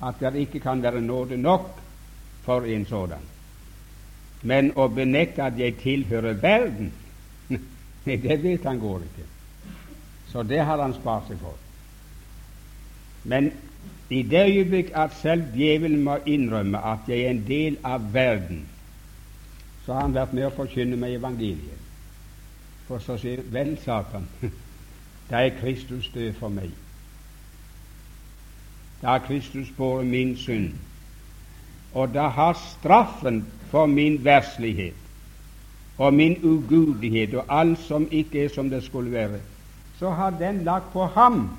[0.01, 1.67] at det ikke kan være nåde nok
[2.43, 3.21] for en sådan.
[4.41, 6.91] Men å benekte at jeg tilhører verden,
[8.05, 9.27] det vet han går ikke.
[10.33, 11.64] Så det har han spart seg for.
[13.25, 13.51] Men
[14.09, 18.65] i det øyeblikk at selv djevelen må innrømme at jeg er en del av verden,
[19.85, 21.81] så har han vært med å forkynne meg evangeliet.
[22.87, 24.27] For så sier vel, Satan,
[25.29, 26.69] da er Kristus død for meg.
[29.01, 30.73] Da har Kristus båret min synd,
[31.93, 35.01] og da har straffen for min verslighet
[35.97, 39.39] og min ugudelighet og alt som ikke er som det skulle være,
[39.99, 41.49] så har den lagt på ham,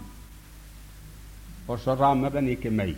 [1.66, 2.94] og så rammer den ikke meg.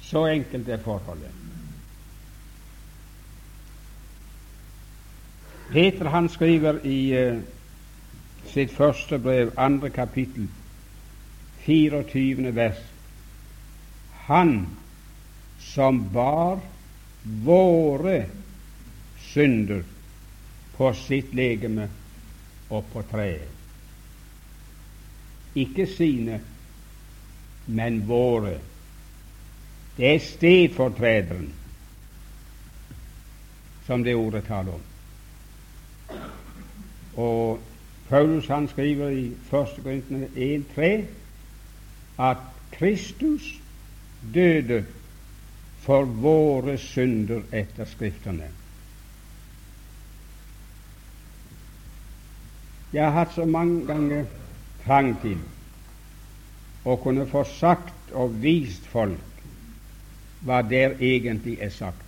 [0.00, 1.30] Så enkelt er forholdet.
[5.70, 7.42] Peter han skriver i uh,
[8.50, 10.48] sitt første brev, andre kapittel,
[11.62, 12.54] 24.
[12.54, 12.82] vers,
[14.26, 14.66] Han
[15.60, 16.58] som bar
[17.44, 18.24] våre
[19.30, 19.82] synder
[20.76, 21.88] på sitt legeme
[22.70, 23.59] og på treet.
[25.54, 26.40] Ikke sine,
[27.66, 28.58] men våre.
[29.96, 31.52] Det er stedfortrederen
[33.86, 34.80] som det ordet taler om.
[37.16, 37.60] Og
[38.08, 39.34] Paulus han skriver i 1.
[39.82, 41.04] Korintene 1,3
[42.18, 42.36] at
[42.72, 43.60] Kristus
[44.34, 44.84] døde
[45.80, 48.50] for våre synder etter Skriftene.
[52.92, 54.24] Jeg har hatt så mange ganger
[54.84, 55.40] trang til
[56.84, 59.26] å kunne få sagt og vist folk
[60.40, 62.06] hva der egentlig er sagt.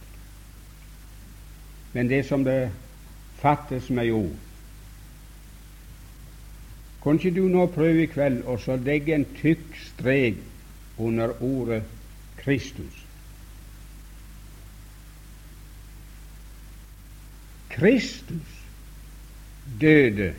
[1.93, 2.71] Men det som det
[3.43, 4.39] fattes med ord
[7.03, 10.37] Kan ikke du nå prøve i kveld og så legge en tykk strek
[11.03, 11.81] under ordet
[12.39, 13.01] Kristus?
[17.73, 18.55] Kristus
[19.81, 20.31] døde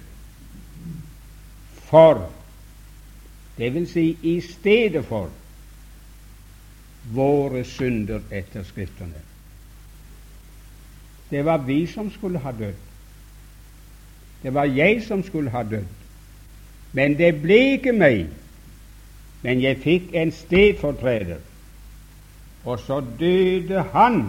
[1.93, 2.29] for,
[3.57, 5.29] vil si i stedet for,
[7.13, 9.21] våre synder etter Skriftene.
[11.29, 12.81] Det var vi som skulle ha dødd.
[14.41, 15.93] Det var jeg som skulle ha dødd.
[16.97, 18.25] Men det ble ikke meg.
[19.45, 21.41] Men jeg fikk en stedfortreder,
[22.65, 24.21] og så døde han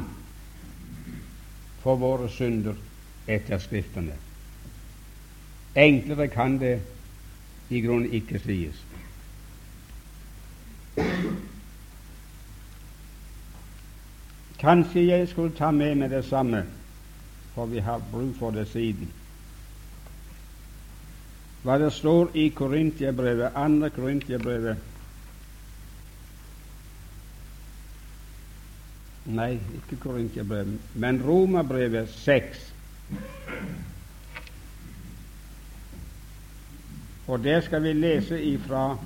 [1.80, 2.76] for våre synder
[3.24, 4.18] etter Skriftene.
[5.76, 6.80] Enklere kan det
[7.70, 8.80] i grunnen ikke sies.
[14.60, 16.64] Kanskje jeg skulle ta med meg det samme,
[17.54, 19.10] for vi har bruk for det siden.
[21.64, 24.90] Hva det står i Korintiabrevet, andre Korintiabrevet
[29.24, 32.72] Nei, ikke Korintiabrevet, men Romerbrevet 6.
[37.26, 38.98] Og det skal vi lese ifra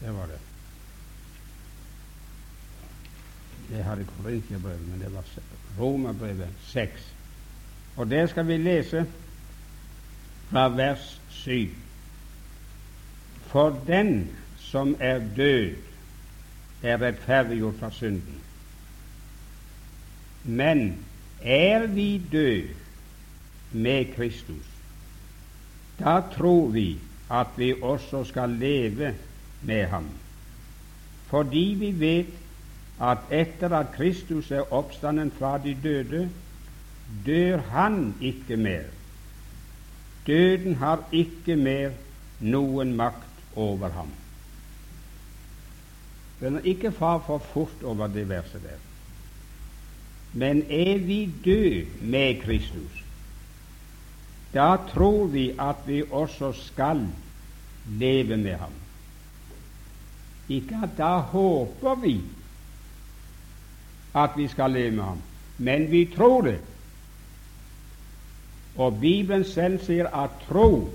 [0.00, 0.38] Det var det.
[3.70, 5.24] Jeg hadde Korintiabrevet, men det var
[5.78, 6.90] Romerbrevet 6.
[7.96, 9.06] Og der skal vi lese
[10.50, 11.68] fra vers 7.
[13.50, 15.74] For den som er død,
[16.82, 18.38] er rettferdiggjort fra synden.
[20.44, 20.98] Men
[21.42, 22.68] er vi død
[23.72, 24.66] med Kristus,
[25.98, 26.98] da tror vi
[27.30, 29.14] at vi også skal leve
[29.62, 30.06] med ham,
[31.26, 32.39] fordi vi vet
[33.00, 36.28] at etter at Kristus er oppstanden fra de døde,
[37.26, 38.82] dør han ikke mer.
[40.26, 41.96] Døden har ikke mer
[42.40, 44.10] noen makt over ham.
[46.40, 48.80] Men ikke far for fort over det verset der.
[50.32, 53.04] Men er vi døde med Kristus,
[54.54, 57.08] da tror vi at vi også skal
[57.86, 58.76] leve med ham.
[60.48, 62.20] Ikke at da håper vi
[64.14, 65.18] at vi skal leve med ham,
[65.58, 66.58] men vi tror det.
[68.76, 70.88] Og Bibelen selv sier at tro,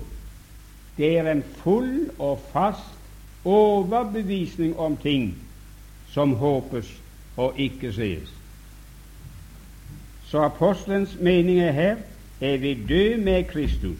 [0.96, 2.96] det er en full og fast
[3.44, 5.34] overbevisning om ting
[6.10, 6.88] som håpes
[7.36, 8.32] og ikke ses.
[10.26, 11.96] Så apostelens mening er her
[12.40, 13.98] er vi døde med Kristus.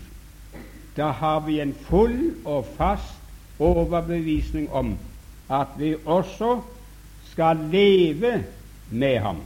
[0.96, 3.14] Da har vi en full og fast
[3.58, 4.96] overbevisning om
[5.50, 6.60] at vi også
[7.30, 8.44] skal leve
[8.90, 9.40] med ham.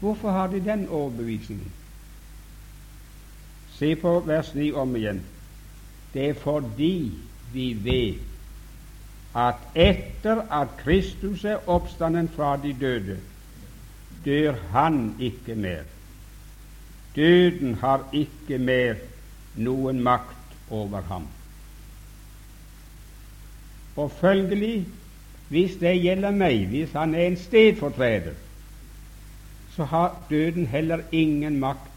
[0.00, 1.72] Hvorfor har de den overbevisningen?
[3.78, 5.22] Se på vers 9 om igjen.
[6.14, 7.14] Det er fordi
[7.52, 8.26] vi vet
[9.34, 13.18] at etter at Kristus er oppstanden fra de døde,
[14.24, 15.82] dør han ikke mer.
[17.16, 18.94] Døden har ikke mer
[19.56, 21.26] noen makt over ham.
[23.96, 24.86] Og følgelig
[25.50, 28.36] hvis det gjelder meg, hvis han er en stedfortreder,
[29.74, 31.90] så har døden heller ingen makt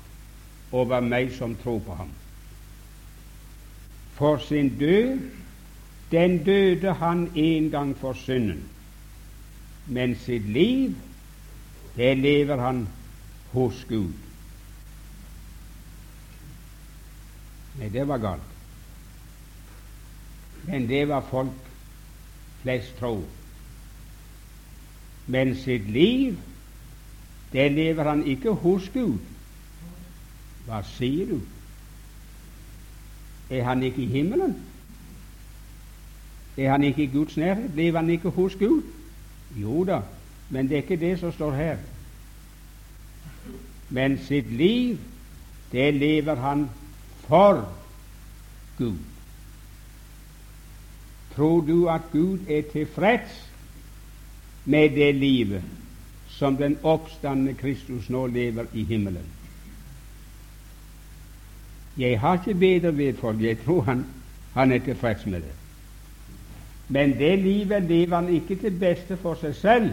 [0.72, 2.10] over meg som tror på ham.
[4.18, 5.20] For sin død,
[6.12, 8.64] den døde han en gang for synden,
[9.86, 10.95] men sitt liv,
[11.95, 12.88] det lever han
[13.51, 14.18] hos Gud.
[17.78, 18.49] Nei, det var galt.
[20.66, 21.72] Men det var folk
[22.64, 23.18] flest tro
[25.28, 26.38] men sitt liv,
[27.53, 29.19] det lever han ikke hos Gud.
[30.65, 31.39] Hva sier du?
[33.49, 34.55] Er han ikke i himmelen?
[36.57, 37.71] Er han ikke i Guds nærhet?
[37.76, 38.82] Lever han ikke hos Gud?
[39.55, 40.01] Jo da,
[40.49, 41.78] men det er ikke det som står her.
[43.89, 44.97] Men sitt liv,
[45.71, 46.69] det lever han
[47.28, 47.67] for
[48.78, 48.97] Gud.
[51.36, 53.53] Tror du at Gud er tilfreds
[54.66, 55.64] med det livet
[56.30, 59.26] som den oppstandende Kristus nå lever i himmelen?
[61.97, 64.05] Jeg har ikke bedre ved for jeg tror han,
[64.53, 65.53] han er tilfreds med det.
[66.88, 69.91] Men det livet lever han ikke til beste for seg selv,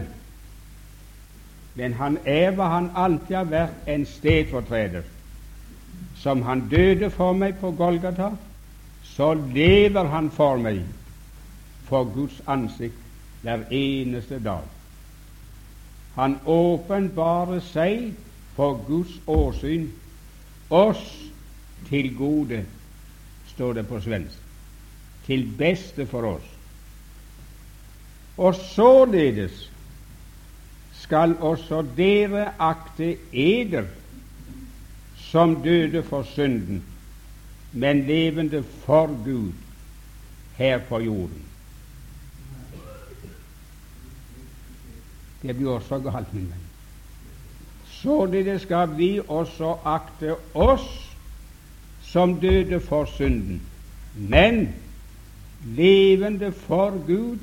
[1.75, 5.05] men han er hva han alltid har vært, en stedfortreder.
[6.19, 8.31] Som han døde for meg på Golgata,
[9.03, 10.81] så lever han for meg
[11.87, 13.00] for Guds ansikt
[13.41, 14.63] hver eneste dag.
[16.15, 18.11] Han åpenbarer seg
[18.55, 19.87] for Guds åsyn,
[20.69, 21.03] oss
[21.89, 22.63] til gode,
[23.53, 24.37] står det på svensk,
[25.25, 26.47] til beste for oss.
[28.37, 29.67] Og således
[31.01, 33.87] skal også dere akte eder
[35.31, 36.83] som døde for synden,
[37.71, 39.51] men levende for Gud
[40.57, 41.50] her på jorden.
[45.41, 46.67] Det blir også galt, min venn.
[48.01, 50.89] Således skal vi også akte oss
[52.01, 53.61] som døde for synden,
[54.15, 54.73] men
[55.65, 57.39] levende for Gud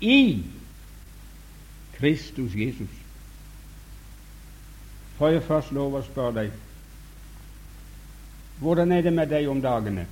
[0.00, 0.44] i
[1.98, 2.94] Kristus Jesus.
[5.18, 6.64] Får jeg først lov å spørre deg
[8.58, 10.04] hvordan er det med deg om dagene?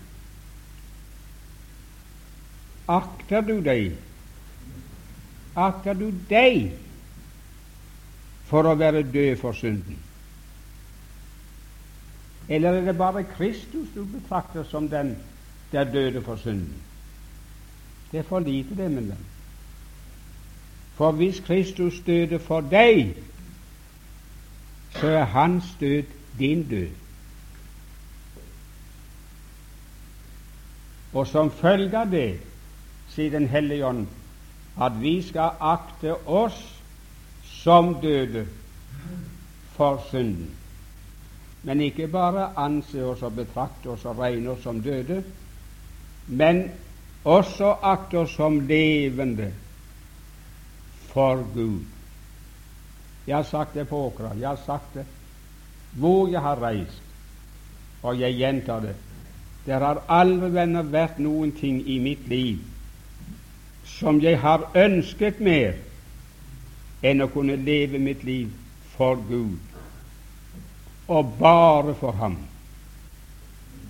[2.87, 3.97] Akter du deg
[5.57, 6.75] Akter du deg
[8.47, 10.03] for å være død for synden?
[12.49, 15.17] Eller er det bare Kristus du betrakter som den
[15.73, 16.77] der døde for synden?
[18.13, 19.25] Det er for lite, det, min venn.
[20.97, 23.17] For hvis Kristus døde for deg,
[24.97, 26.03] så er hans død
[26.39, 26.89] din død.
[31.13, 32.39] Og som følge av det,
[33.09, 34.07] sier Den hellige ånd,
[34.81, 36.59] at vi skal akte oss
[37.63, 38.47] som døde
[39.77, 40.51] for synden.
[41.63, 45.23] Men ikke bare anse oss og betrakte oss og regne oss som døde,
[46.27, 46.69] men
[47.25, 49.51] også akte oss som levende
[51.11, 51.83] for Gud.
[53.27, 55.07] Jeg har sagt det på Åkra, jeg har sagt det
[55.97, 57.03] hvor jeg har reist,
[58.03, 58.95] og jeg gjentar det.
[59.65, 60.51] Det har aldri
[60.93, 62.61] vært noen ting i mitt liv
[63.99, 65.77] som jeg har ønsket mer
[67.03, 68.51] enn å kunne leve mitt liv
[68.97, 69.57] for Gud,
[71.09, 72.37] og bare for Ham.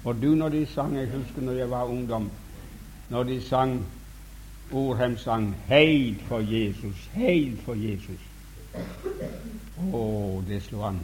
[0.07, 2.31] Og du, når de sang Jeg husker når jeg var ungdom,
[3.11, 3.81] når de sang
[4.73, 8.27] Orhem sang 'Heid for Jesus', 'Heid for Jesus'.
[9.93, 11.01] Å, det slo an.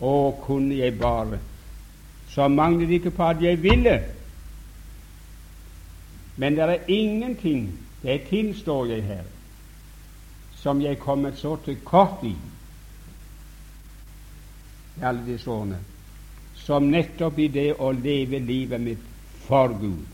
[0.00, 1.38] Å, kunne jeg bare
[2.30, 4.02] Så manglet det ikke på at jeg ville.
[6.36, 9.24] Men det er ingenting, det tilstår jeg her,
[10.56, 12.36] som jeg kommet så til kort i
[15.02, 15.78] alle disse årene,
[16.54, 19.04] som nettopp i det å leve livet mitt
[19.46, 20.04] for Gud.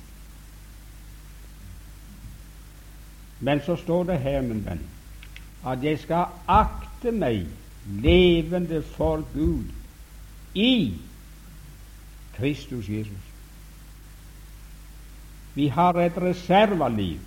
[3.41, 4.83] Men så står det her, min venn,
[5.67, 7.47] at jeg skal akte meg
[8.03, 9.67] levende for Gud
[10.55, 10.95] i
[12.37, 13.33] Kristus Jesus.
[15.55, 17.21] Vi har et reserveliv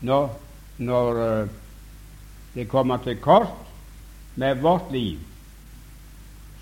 [0.00, 0.30] når,
[0.78, 1.48] når uh,
[2.54, 3.54] det kommer til kort
[4.34, 5.18] med vårt liv.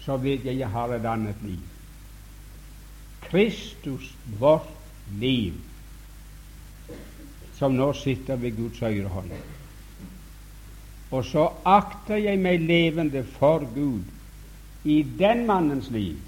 [0.05, 1.63] Så vet jeg jeg har et annet liv.
[3.27, 4.71] Kristus, vårt
[5.19, 5.55] liv,
[7.59, 9.33] som nå sitter ved Guds høyre hånd.
[11.11, 16.19] Og så akter jeg meg levende for Gud i den mannens liv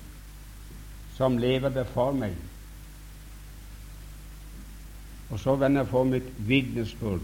[1.18, 2.34] som lever det for meg.
[5.30, 7.20] Og så vender jeg for mitt vitnesbyrd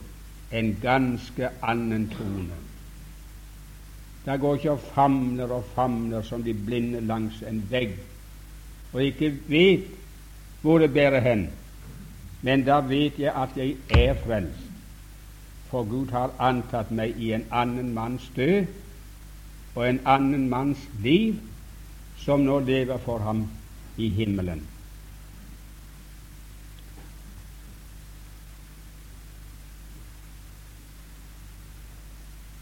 [0.53, 2.57] en ganske annen tone.
[4.25, 7.99] Det går ikke og famler og famler som de blinde langs en vegg,
[8.93, 9.85] og ikke vet
[10.63, 11.49] hvor det bærer hen.
[12.43, 14.71] Men da vet jeg at jeg er frelst,
[15.71, 18.67] for Gud har antatt meg i en annen manns død
[19.75, 21.35] og en annen manns liv,
[22.17, 23.49] som nå lever for ham
[23.97, 24.74] i himmelen.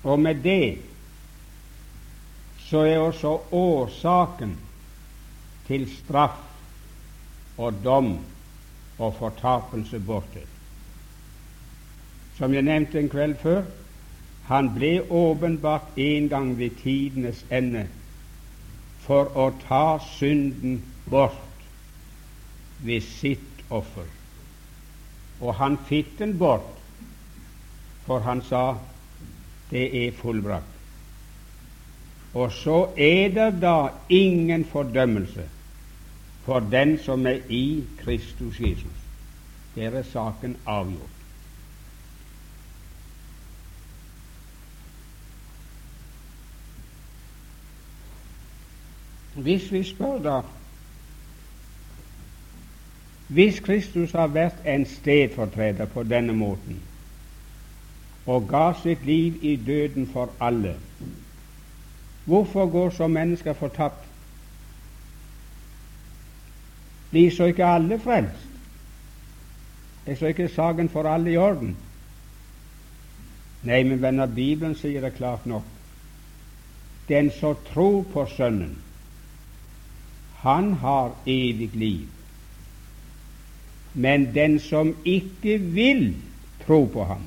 [0.02, 0.78] Og med det
[2.58, 4.56] så er også årsaken
[5.66, 6.38] til straff
[7.58, 8.16] og dom
[8.98, 10.42] og fortapelse borte.
[12.38, 13.62] Som jeg nevnte en kveld før,
[14.48, 17.86] han ble åpenbart en gang ved tidenes ende
[19.04, 20.80] for å ta synden
[21.10, 21.66] bort
[22.82, 24.08] ved sitt offer.
[25.40, 26.72] Og han fikk den bort,
[28.06, 28.64] for han sa
[29.72, 30.78] det er fullbrakt.
[32.34, 35.48] Og så er det da ingen fordømmelse
[36.44, 39.00] for den som er i Kristus Jesus.
[39.74, 41.18] Der er saken avgjort.
[49.34, 50.40] Hvis vi spør da
[53.32, 56.82] Hvis Kristus har vært en stedfortreder på denne måten
[58.26, 60.76] og ga sitt liv i døden for alle,
[62.24, 64.08] hvorfor går så mennesker fortapt?
[67.10, 68.48] Blir så ikke alle frelst?
[70.06, 71.76] Er så ikke saken for alle i orden?
[73.62, 75.66] Nei, men venner, Bibelen sier det klart nok.
[77.08, 78.78] Den som tror på Sønnen,
[80.42, 82.08] han har evig liv.
[83.94, 86.16] Men den som ikke vil
[86.66, 87.22] tro på ham,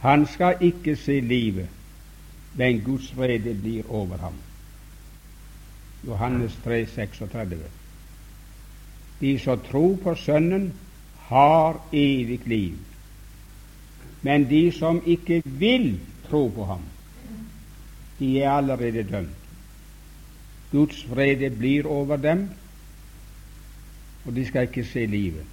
[0.00, 1.68] han skal ikke se livet,
[2.54, 4.34] men Guds vrede blir over ham.
[6.06, 7.58] Johannes 3, 36.
[9.20, 10.72] De som tror på Sønnen,
[11.30, 12.78] har evig liv.
[14.22, 16.82] Men de som ikke vil tro på ham,
[18.18, 19.36] de er allerede dømt.
[20.72, 22.48] Guds vrede blir over dem,
[24.24, 25.44] og de skal ikke se livet.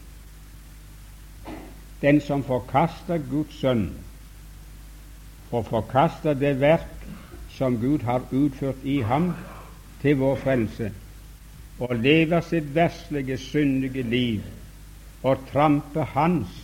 [2.01, 3.89] Den som forkaster Guds sønn
[5.51, 7.07] og forkaster det verk
[7.57, 9.31] som Gud har utført i ham
[10.01, 10.91] til vår frelse,
[11.79, 14.41] og lever sitt verslige, syndige liv
[15.23, 16.63] og tramper Hans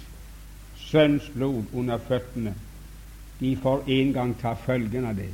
[0.94, 2.54] Sønns blod under føttene,
[3.40, 5.32] de får en gang ta følgen av det.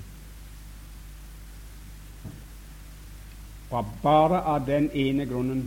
[3.70, 5.66] Og bare av den ene grunnen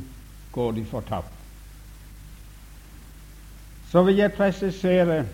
[0.53, 1.35] går de fortapt.
[3.93, 5.27] Så vil jeg presisere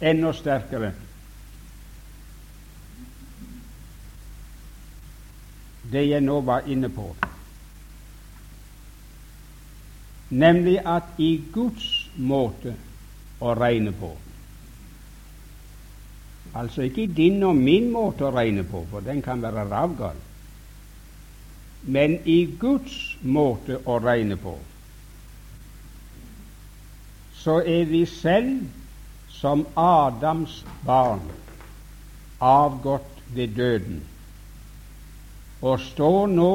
[0.00, 0.92] enda sterkere.
[5.92, 7.08] Det jeg nå var inne på,
[10.30, 11.86] nemlig at i Guds
[12.16, 12.76] måte
[13.42, 14.12] å regne på.
[16.54, 20.18] Altså ikke din og min måte å regne på, for den kan være ravgal,
[21.82, 24.56] men i Guds måte å regne på,
[27.40, 28.79] så er vi selv
[29.40, 31.20] som Adams barn
[32.40, 34.02] avgått ved døden
[35.60, 36.52] og står nå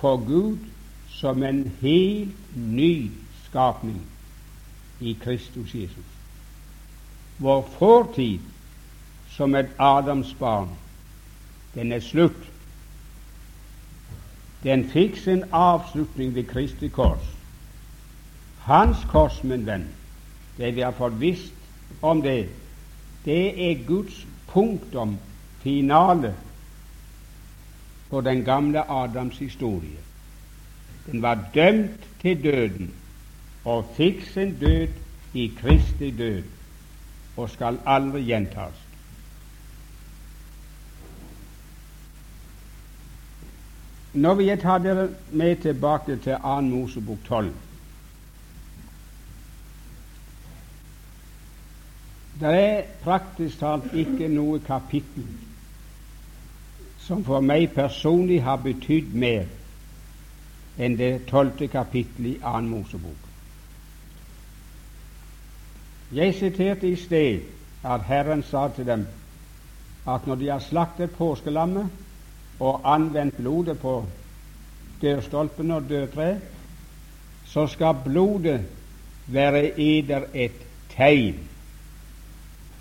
[0.00, 0.58] for Gud
[1.12, 3.10] som en helt ny
[3.44, 4.00] skapning
[5.00, 6.08] i Kristus Jesus.
[7.38, 8.40] Vår fortid
[9.36, 10.68] som et Adams barn,
[11.74, 12.48] den er slutt.
[14.62, 17.24] Den fikk sin avslutning ved Kristi kors.
[18.68, 19.88] Hans kors, min venn,
[20.56, 21.61] det vi har fått visst
[22.02, 22.48] om det,
[23.24, 25.18] det er Guds punktum
[25.62, 26.34] finale
[28.10, 29.98] på den gamle Adams historie.
[31.06, 32.94] Den var dømt til døden
[33.64, 34.88] og fikk sin død
[35.34, 36.42] i Kristi død
[37.36, 38.76] og skal aldri gjentas.
[44.12, 46.60] Nå vil jeg ta dere med tilbake til 2.
[46.60, 47.52] Mosebok 12.
[52.42, 55.26] Det er praktisk talt ikke noe kapittel
[57.02, 59.44] som for meg personlig har betydd mer
[60.82, 63.28] enn det tolvte kapittelet i annen Mosebok.
[66.12, 67.46] Jeg siterte i sted
[67.86, 69.06] at Herren sa til dem
[70.06, 71.94] at når de har slaktet påskelammet
[72.58, 74.00] og anvendt blodet på
[75.02, 76.42] dørstolpene og dørtreet,
[77.46, 78.66] så skal blodet
[79.26, 80.66] være eder et
[80.96, 81.38] tegn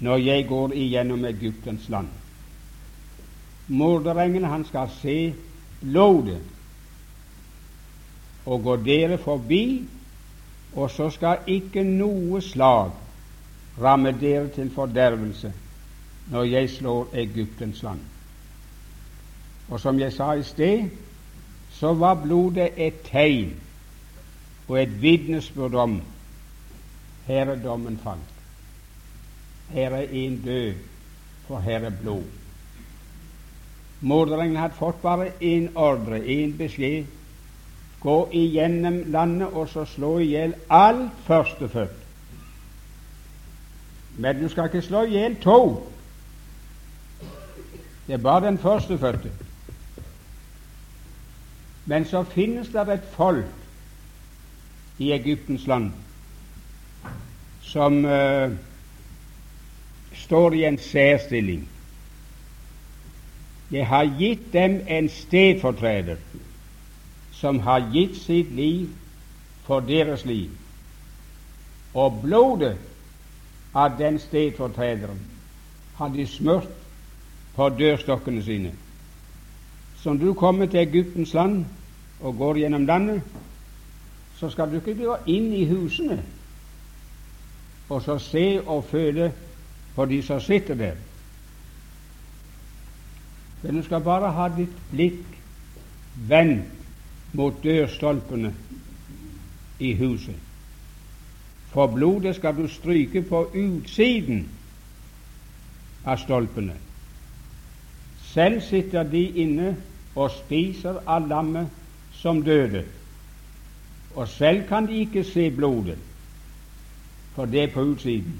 [0.01, 2.07] når jeg går igjennom Egyptens land.
[3.67, 5.33] Morderengen, han skal se
[5.81, 6.41] blodet
[8.45, 9.85] og går dere forbi,
[10.73, 12.91] og så skal ikke noe slag
[13.81, 15.53] ramme dere til fordervelse
[16.31, 17.99] når jeg slår Egyptens land.
[19.69, 20.89] Og som jeg sa i sted,
[21.71, 23.53] så var blodet et tegn
[24.67, 26.01] og et vitnesbyrd om
[27.27, 28.30] her er falt.
[29.73, 30.73] Her er en død,
[31.47, 32.23] for her er blod.
[34.01, 37.05] Morderen hadde fått bare én ordre, én beskjed.
[38.01, 41.97] Gå igjennom landet og så slå i hjel alt førstefødt.
[44.17, 45.59] Men du skal ikke slå i hjel to.
[48.07, 49.31] Det er bare den førstefødte.
[51.85, 53.45] Men så finnes det et folk
[54.97, 55.91] i Egyptens land
[57.61, 58.51] som uh,
[60.31, 61.69] står i en særstilling.
[63.71, 66.15] Jeg har gitt dem en stedfortreder
[67.35, 68.87] som har gitt sitt liv
[69.67, 70.49] for deres liv.
[71.93, 72.77] Og blodet
[73.75, 75.19] av den stedfortrederen
[75.99, 76.71] har de smurt
[77.55, 78.71] på dørstokkene sine.
[79.99, 81.65] Så når du kommer til Egyptens land
[82.21, 83.21] og går gjennom landet,
[84.39, 86.23] så skal du ikke gå inn i husene
[87.89, 89.33] og så se og føle
[89.95, 90.95] på de som sitter der.
[93.61, 95.25] Men du skal bare ha ditt blikk
[96.27, 98.53] vendt mot dørstolpene
[99.79, 100.35] i huset.
[101.71, 104.49] For blodet skal du stryke på utsiden
[106.05, 106.75] av stolpene.
[108.31, 109.75] Selv sitter de inne
[110.15, 111.69] og spiser av lammet
[112.19, 112.83] som døde,
[114.15, 115.97] og selv kan de ikke se blodet,
[117.35, 118.39] for det er på utsiden.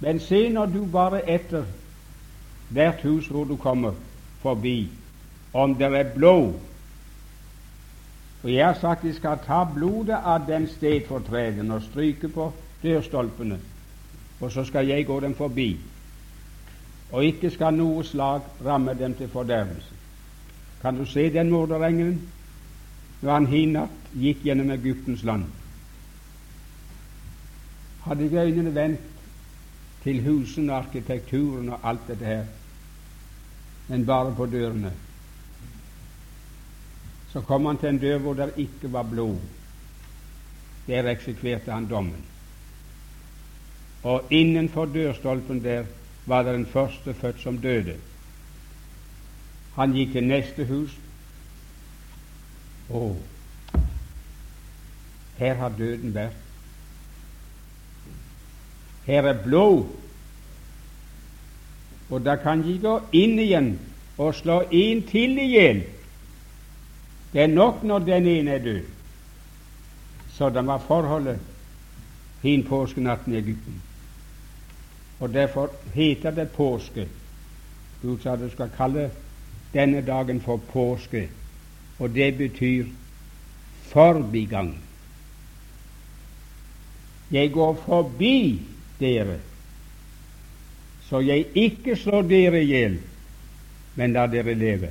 [0.00, 1.64] Men se når du bare etter
[2.70, 3.92] hvert hus hvor du kommer
[4.42, 4.88] forbi,
[5.52, 6.52] om det er blod
[8.40, 13.58] For jeg har sagt de skal ta blodet av den stedfortreden og stryke på dørstolpene,
[14.40, 15.80] og så skal jeg gå dem forbi,
[17.10, 19.94] og ikke skal noe slag ramme dem til fordervelse.
[20.82, 22.20] Kan du se den morderengelen
[23.22, 25.48] når han hinatt natt gikk gjennom Egyptens land?
[28.06, 29.17] Hadde ikke øynene vendt
[30.02, 32.44] til husene, arkitekturen og alt dette her,
[33.88, 34.92] men bare på dørene.
[37.32, 39.36] Så kom han til en dør hvor det ikke var blod.
[40.86, 42.24] Der eksekverte han dommen.
[44.02, 45.84] Og innenfor dørstolpen der
[46.26, 47.96] var det den første født som døde.
[49.76, 50.94] Han gikk til neste hus.
[52.88, 53.02] Å,
[55.38, 56.47] her har døden vært.
[59.08, 59.86] Her er blod.
[62.10, 63.72] Og da kan de gå inn igjen
[64.18, 65.82] og slå en til igjen.
[67.32, 68.94] Det er nok når den ene er død.
[70.36, 71.40] Sånn var forholdet
[72.44, 73.80] hin påskenatten i Egypten.
[75.18, 77.08] Og derfor heter det påske.
[78.02, 79.08] Gud sa du skal kalle
[79.72, 81.26] denne dagen for påske,
[81.98, 82.86] og det betyr
[83.90, 84.76] forbigang.
[87.30, 88.60] Jeg går forbi
[89.00, 89.38] dere,
[91.08, 92.98] så jeg ikke slår dere i hjel,
[93.96, 94.90] men lar dere leve.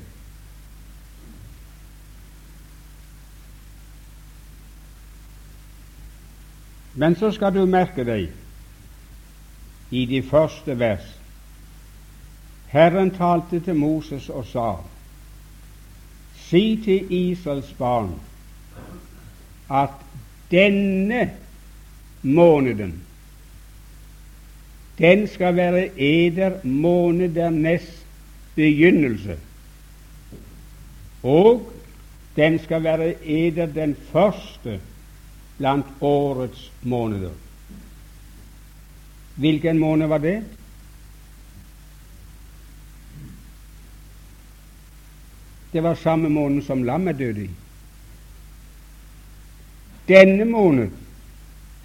[6.97, 8.31] Men så skal du merke deg
[9.93, 11.13] i de første vers
[12.67, 14.75] Herren talte til Moses og sa:"
[16.47, 18.19] Si til Israels barn
[19.69, 19.89] at
[20.51, 21.31] denne
[22.21, 23.06] måneden
[24.97, 28.05] den skal være eder månedernes
[28.55, 29.37] begynnelse,
[31.23, 31.73] og
[32.35, 34.79] den skal være eder den første
[35.57, 37.31] blant årets måneder.
[39.35, 40.43] Hvilken måned var det?
[45.73, 47.49] Det var samme måned som lammet døde i.
[50.07, 50.89] Denne måned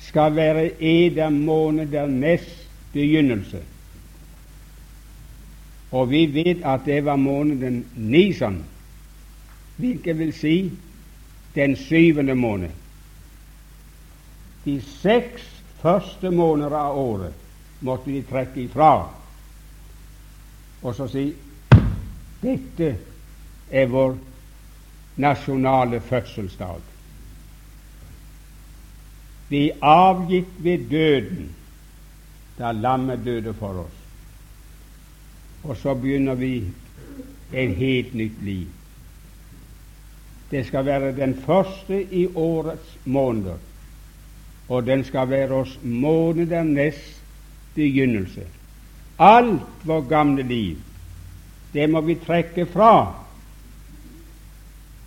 [0.00, 2.61] skal være eder månedernes
[2.92, 3.62] begynnelse.
[5.92, 8.64] Og vi vet at det var måneden Nisan,
[9.76, 10.72] hvilket vil si
[11.54, 12.70] den syvende måned.
[14.64, 15.48] De seks
[15.82, 17.34] første måneder av året
[17.80, 18.92] måtte de trekke ifra
[20.82, 21.28] og så si
[22.42, 22.88] dette
[23.70, 24.16] er vår
[25.22, 26.80] nasjonale fødselsdag.
[29.48, 31.50] Vi avgikk ved døden
[32.62, 33.98] da lammet døde for oss.
[35.62, 36.52] Og så begynner vi
[37.52, 38.68] et helt nytt liv.
[40.50, 43.56] Det skal være den første i årets måneder,
[44.68, 47.00] og den skal være oss månedernes
[47.74, 48.46] begynnelse.
[49.18, 50.76] Alt vårt gamle liv,
[51.72, 52.94] det må vi trekke fra,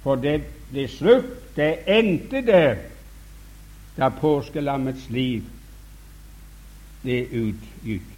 [0.04, 0.42] for det
[0.72, 2.76] blir slutt, det endte der
[3.96, 5.44] da påskelammets liv
[7.06, 8.12] det utgikk.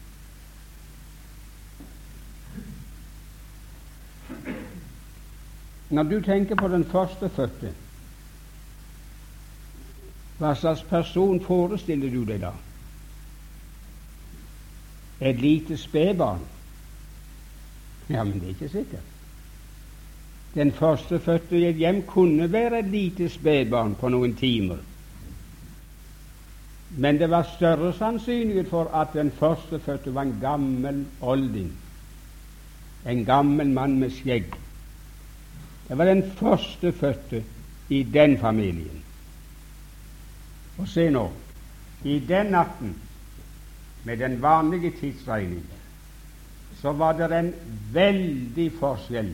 [5.90, 7.74] Når du tenker på den førstefødte,
[10.38, 12.52] hva slags person forestiller du deg da?
[15.20, 16.44] Et lite spedbarn?
[18.10, 19.16] Ja, men det er ikke sikkert.
[20.54, 24.84] Den førstefødte i et hjem kunne være et lite spedbarn på noen timer.
[26.90, 31.74] Men det var større sannsynlighet for at den førstefødte var en gammel olding,
[33.08, 34.54] en gammel mann med skjegg.
[35.88, 37.44] Det var den førstefødte
[37.90, 39.04] i den familien.
[40.78, 41.32] Og se nå,
[42.04, 42.96] i den natten,
[44.04, 45.64] med den vanlige tidsregning,
[46.82, 47.54] så var det en
[47.94, 49.34] veldig forskjell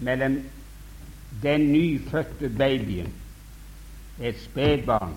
[0.00, 0.38] mellom
[1.42, 3.12] den nyfødte babyen,
[4.20, 5.12] et spedbarn,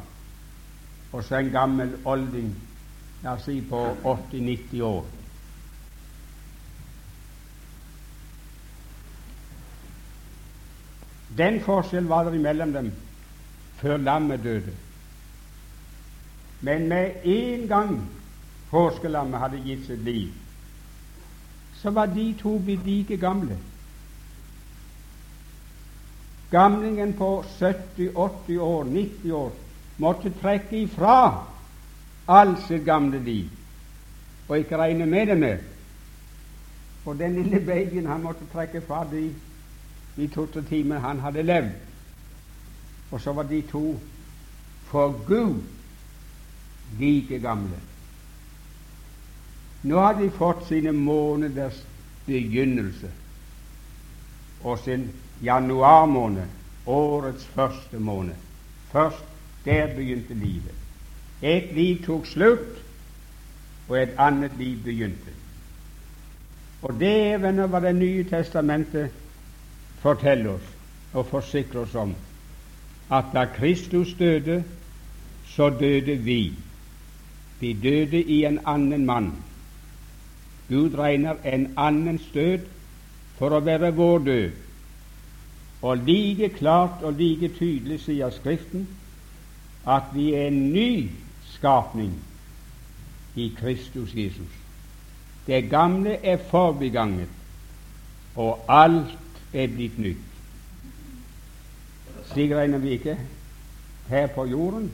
[1.14, 2.53] og så en gammel olding,
[3.24, 5.05] la oss si på 80-90 år.
[11.38, 12.91] Den forskjell var det imellom dem
[13.82, 14.74] før lammet døde.
[16.61, 17.95] Men med en gang
[18.72, 20.32] påskelammet hadde gitt sitt liv,
[21.82, 23.57] så var de to blitt like gamle.
[26.51, 29.51] Gamlingen på 70, 80 år, 90 år
[29.98, 31.46] måtte trekke ifra
[32.28, 33.50] alt sitt gamle liv
[34.48, 35.58] og ikke regne med det mer.
[37.06, 39.34] Og den lille babyen han måtte trekke fra de,
[40.16, 41.72] de to-tre timene han hadde levd.
[43.12, 44.00] Og så var de to
[44.91, 45.62] for Gud
[47.00, 47.80] like gamle.
[49.84, 51.82] Nå har de fått sine måneders
[52.26, 53.12] begynnelse
[54.64, 55.10] og sin
[55.44, 56.48] januarmåned,
[56.86, 58.36] årets første måned.
[58.91, 59.33] Først
[59.66, 60.76] der begynte livet.
[61.41, 62.84] Et liv tok slutt,
[63.89, 65.32] og et annet liv begynte.
[66.82, 69.11] Og det er venner hva Det nye testamentet
[70.03, 70.70] forteller oss
[71.14, 72.16] og forsikrer oss om,
[73.11, 74.64] at da Kristus døde,
[75.45, 76.53] så døde vi.
[77.59, 79.32] Vi døde i en annen mann.
[80.70, 82.66] Gud regner en annens død
[83.38, 84.51] for å være vår død.
[85.82, 88.88] Og like klart og like tydelig sier Skriften
[89.88, 91.10] at vi er en ny
[91.52, 92.14] skapning
[93.36, 94.52] i Kristus Jesus.
[95.48, 97.30] Det gamle er forbeganget,
[98.36, 99.18] og alt
[99.54, 100.30] er blitt nytt.
[102.32, 103.18] Slik regner vi ikke
[104.08, 104.92] her på jorden,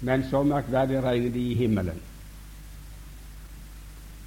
[0.00, 2.00] men så merkverdig regner de i himmelen.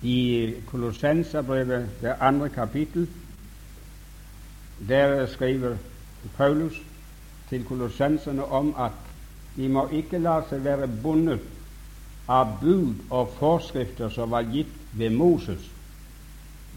[0.01, 3.07] I Kolossenserbrevet, det andre kapittel,
[4.87, 5.77] der skriver
[6.37, 6.81] Paulus
[7.51, 8.95] til kolossenserne om at
[9.57, 11.43] de må ikke la seg være bundet
[12.31, 15.65] av bud og forskrifter som var gitt ved Moses,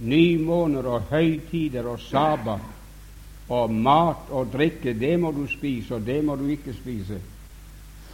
[0.03, 2.73] nymåner og høytider og sabbat
[3.55, 7.21] og mat og drikke, det må du spise, og det må du ikke spise.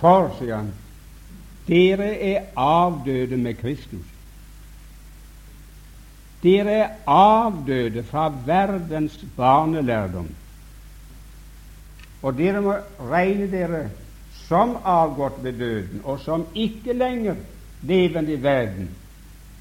[0.01, 0.73] For, sier han,
[1.69, 4.07] dere er avdøde med Kristus.
[6.43, 10.29] Dere er avdøde fra verdens barnelærdom,
[12.23, 12.75] og dere må
[13.11, 13.85] regne dere
[14.47, 17.37] som avgått ved døden, og som ikke lenger
[17.83, 18.91] levende i verden,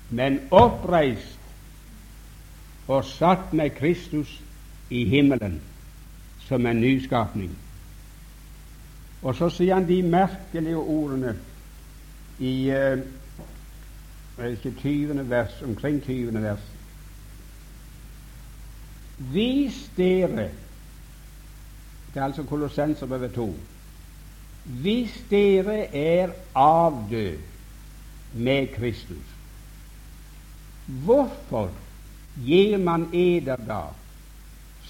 [0.09, 1.37] men oppreist
[2.87, 4.39] og satt med Kristus
[4.89, 5.59] i himmelen
[6.47, 7.51] som en nyskapning.
[9.21, 11.35] Og så sier han de merkelige ordene
[12.39, 13.01] i eh,
[14.39, 15.29] ikke 20.
[15.29, 16.41] vers, omkring 20.
[16.41, 16.65] vers.
[19.33, 20.49] Vis dere
[22.13, 23.55] Det er altså Kolossenserbrevet 2.
[24.63, 27.37] Hvis dere er avdød
[28.33, 29.35] med Kristus,
[30.85, 31.71] hvorfor
[32.45, 33.81] gir man eder da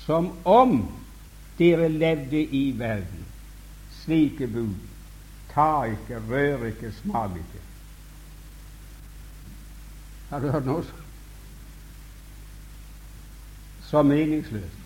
[0.06, 0.92] som om
[1.60, 3.26] dere levde i verden?
[4.10, 4.76] slike bud.
[5.54, 7.62] Ta ikke, rør ikke, smak ikke.
[10.30, 10.84] Har du hørt noe?
[13.90, 14.79] Så meningsløst.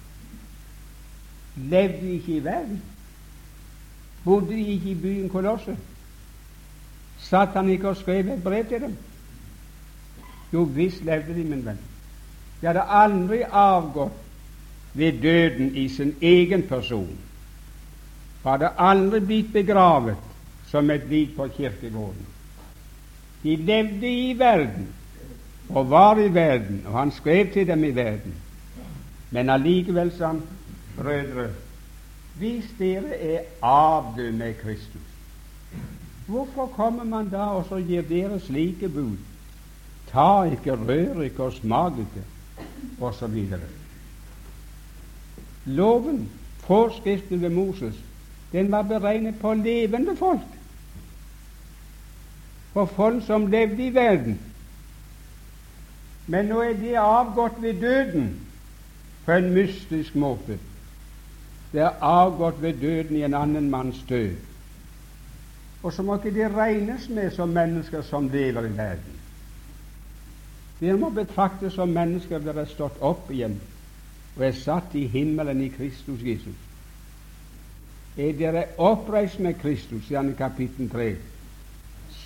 [1.55, 2.81] Levde de ikke i verden?
[4.23, 5.77] Bodde de ikke i byen Kolosset?
[7.19, 8.95] Satt han ikke og skrev et brev til dem?
[10.53, 11.79] Jo visst levde de, min venn.
[12.61, 14.19] De hadde aldri avgått
[14.93, 17.17] ved døden i sin egen person
[18.43, 20.31] hadde aldri blitt begravet
[20.67, 22.25] som et lik på kirkegården.
[23.43, 24.87] De levde i verden
[25.69, 28.33] og var i verden, og han skrev til dem i verden.
[29.31, 30.41] Men allikevel sa han,
[30.97, 31.49] brødre,
[32.37, 35.01] hvis dere er avdød med Kristus,
[36.27, 39.17] hvorfor kommer man da og så gir dere slike bud?
[40.11, 42.23] Ta ikke, rør ikke og smak ikke,
[43.01, 43.45] osv.
[45.65, 46.29] loven,
[46.59, 47.95] forskriften ved Moses,
[48.51, 50.49] den var beregnet på levende folk.
[52.73, 54.39] For folk som levde i verden.
[56.27, 58.29] Men nå er de avgått ved døden
[59.25, 60.59] på en mystisk måte.
[61.73, 64.35] Det er avgått ved døden i en annen manns død.
[65.83, 69.19] Og så må ikke de regnes med som mennesker som lever i verden.
[70.79, 73.57] De må betraktes som mennesker der er stått opp igjen
[74.35, 76.55] og er satt i himmelen i Kristus Jesus.
[78.17, 81.07] Er dere oppreist med Kristus, sier han i kapittel 3,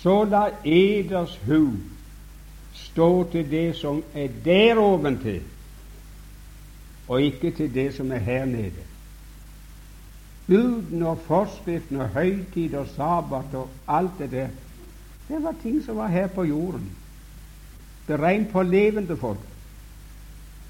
[0.00, 1.72] så la eders hu
[2.74, 5.42] stå til det som er der oventil,
[7.08, 8.87] og ikke til det som er her nede.
[10.48, 14.48] Buden og forskriften og høytid og sabbat og alt det der,
[15.28, 16.88] det var ting som var her på jorden,
[18.06, 19.44] beregnet på levende folk.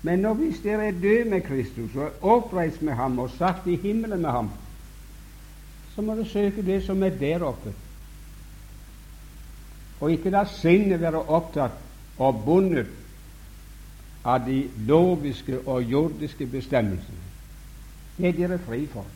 [0.03, 3.77] Men nå hvis dere er døde med Kristus og oppreist med ham og satt i
[3.77, 4.51] himmelen med ham,
[5.95, 7.73] så må dere søke det som er der oppe.
[10.01, 11.79] Og ikke la sinnet være opptatt
[12.19, 12.91] og bundet
[14.25, 17.25] av de loviske og jordiske bestemmelsene.
[18.19, 19.07] Det er dere fri for.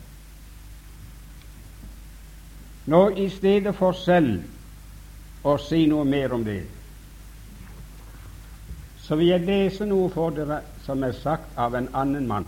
[2.85, 4.43] Nå, i stedet for selv
[5.43, 6.61] å si noe mer om det,
[9.03, 12.47] så vil jeg lese noe for dere som er sagt av en annen mann.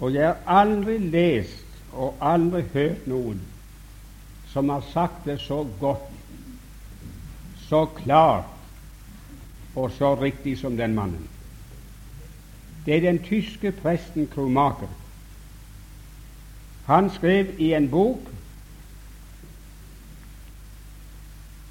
[0.00, 3.40] Og jeg har aldri lest og aldri hørt noen
[4.52, 6.12] som har sagt det så godt,
[7.68, 8.52] så klart
[9.76, 11.28] og så riktig som den mannen.
[12.86, 14.88] Det er den tyske presten Kromaker.
[16.86, 18.20] Han skrev i en bok,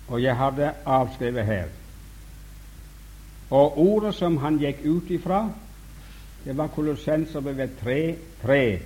[0.08, 1.66] og jeg har det avskrevet her.
[3.50, 5.46] Og ordet som han gikk ut ifra,
[6.46, 8.80] det var Kolossensebrevet 3, 3,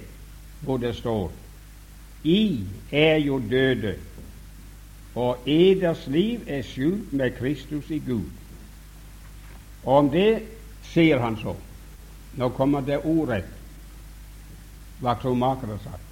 [0.62, 1.32] hvor det står
[2.24, 3.96] I er jo døde,
[5.16, 8.30] og eders liv er skjult med Kristus i Gud.
[9.84, 10.44] Og om det
[10.92, 11.56] sier han så
[12.38, 13.50] Nå kommer det ordrett
[15.02, 16.09] hva Kromaker har sagt.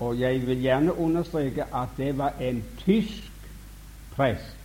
[0.00, 3.32] Og jeg vil gjerne understreke at det var en tysk
[4.14, 4.56] prest.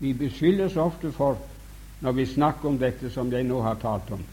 [0.00, 1.38] Vi beskyldes ofte for,
[2.00, 4.24] når vi snakker om dette som jeg nå har talt om,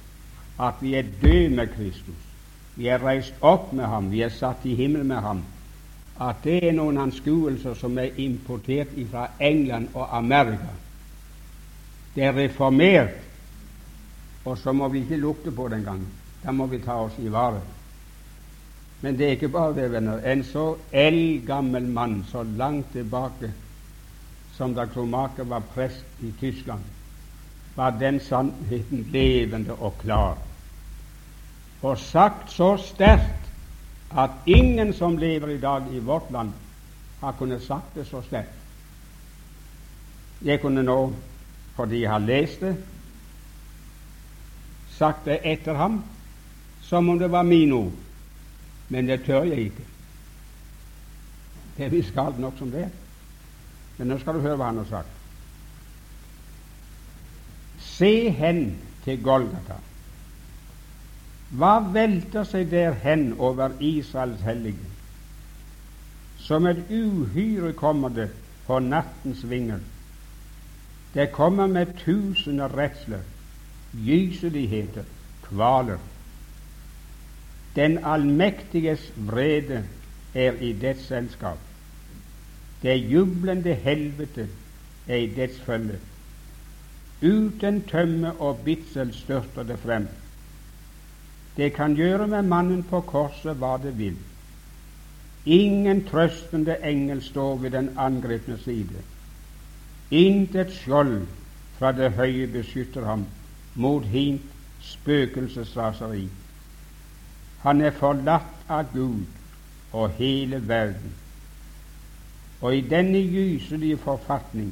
[0.59, 2.27] at vi er døde med Kristus.
[2.75, 5.43] Vi er reist opp med ham, vi er satt i himmelen med ham.
[6.21, 10.73] At det er noen anskuelser som er importert fra England og Amerika.
[12.15, 13.15] Det er reformert,
[14.45, 16.07] og så må vi ikke lukte på den gangen.
[16.43, 17.61] Da må vi ta oss i vare.
[19.01, 20.21] Men det er ikke bare det, venner.
[20.21, 23.51] En så eldgammel mann så langt tilbake
[24.57, 26.81] som da Kromaker var prest i Tyskland,
[27.75, 30.37] var den sannheten levende og klar.
[31.81, 33.49] Og sagt så sterkt
[34.11, 36.51] at ingen som lever i dag i vårt land,
[37.21, 38.53] har kunnet sagt det så sterkt.
[40.41, 41.13] Jeg kunne nå,
[41.75, 42.75] fordi jeg har lest det,
[44.97, 46.03] sagt det etter ham
[46.81, 48.10] som om det var mine ord
[48.91, 49.85] men det tør jeg ikke.
[51.77, 52.89] Det er visst galt nok som det.
[53.97, 55.13] Men nå skal du høre hva han har sagt.
[57.79, 58.65] Se hen
[59.05, 59.79] til Golgata.
[61.55, 64.91] Hva velter seg der hen over Israels hellige?
[66.41, 68.29] Som et uhyre kommer det
[68.67, 69.79] på nattens vinger.
[71.13, 73.23] Det kommer med tusener redsler,
[73.93, 75.07] gyseligheter,
[75.47, 75.99] kvaler.
[77.75, 79.83] Den allmektiges vrede
[80.35, 81.59] er i dets selskap.
[82.81, 84.47] Det jublende helvete
[85.07, 85.99] er i dets følge.
[87.21, 90.07] Uten tømme og bitsel størter det frem.
[91.57, 94.17] Det kan gjøre med mannen på korset hva det vil.
[95.45, 99.03] Ingen trøstende engel står ved den angrepne side.
[100.11, 101.27] Intet skjold
[101.77, 103.25] fra det høye beskytter ham
[103.75, 104.41] mot hint
[104.81, 106.27] spøkelsesraseri.
[107.63, 109.25] Han er forlatt av Gud
[109.93, 111.13] og hele verden.
[112.61, 114.71] Og i denne gyselige forfatning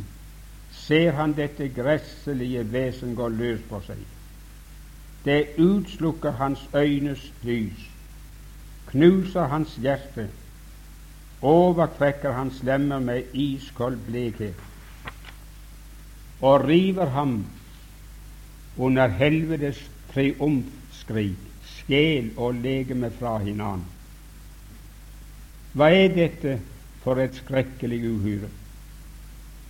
[0.71, 4.01] ser han dette gresselige vesen gå løs på seg.
[5.25, 7.85] Det utslukker hans øynes lys,
[8.89, 10.29] knuser hans hjerte,
[11.41, 14.65] overtrekker hans lemmer med iskold blekhet
[16.41, 17.45] og river ham
[18.77, 19.79] under helvetes
[20.13, 21.48] triumfskrik
[21.89, 23.85] sjel og legeme fra hinanden.
[25.73, 26.59] Hva er dette
[27.01, 28.49] for et skrekkelig uhyre?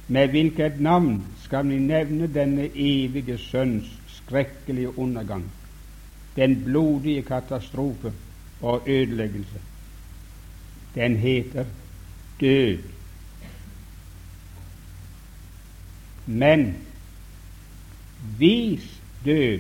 [0.10, 5.46] Med hvilket navn skal vi nevne denne evige sønns skrekkelige undergang,
[6.36, 8.12] den blodige katastrofe
[8.62, 9.62] og ødeleggelse?
[10.96, 11.66] Den heter
[12.40, 12.78] død.
[16.26, 16.76] Men
[18.40, 19.60] vis død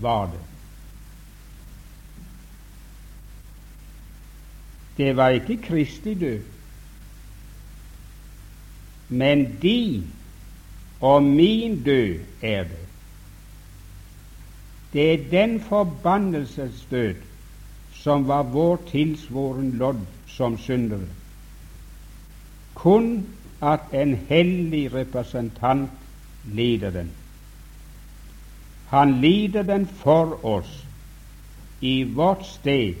[0.00, 0.47] var det.
[4.98, 6.40] Det var ikke Kristi død,
[9.08, 10.06] men din
[11.00, 12.84] og min død er det.
[14.92, 17.14] Det er den forbannelsesdød
[17.92, 21.06] som var vår tilsvoren lodd som syndere.
[22.74, 23.26] Kun
[23.62, 25.90] at en hellig representant
[26.44, 27.10] lider den.
[28.88, 30.84] Han lider den for oss,
[31.80, 32.94] i vårt sted,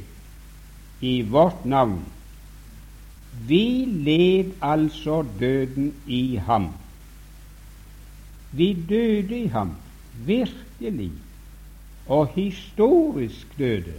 [1.00, 2.02] i vårt navn.
[3.46, 6.72] Vi led altså døden i ham.
[8.52, 9.76] Vi døde i ham,
[10.26, 11.12] virkelig
[12.06, 13.92] og historisk døde,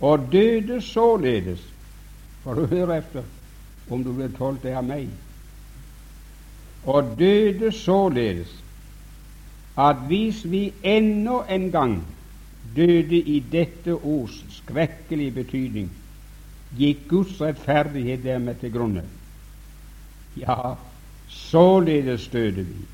[0.00, 1.72] og døde således
[2.46, 3.24] For å høre efter
[3.90, 5.08] om du blir tolket av meg.
[6.86, 8.52] Og døde således
[9.74, 11.96] at hvis vi ennå en gang
[12.76, 15.90] døde i dette ords skrekkelige betydning,
[16.76, 19.04] gikk Guds rettferdighet dermed til grunne.
[20.36, 20.74] Ja,
[21.28, 22.84] således døde vi,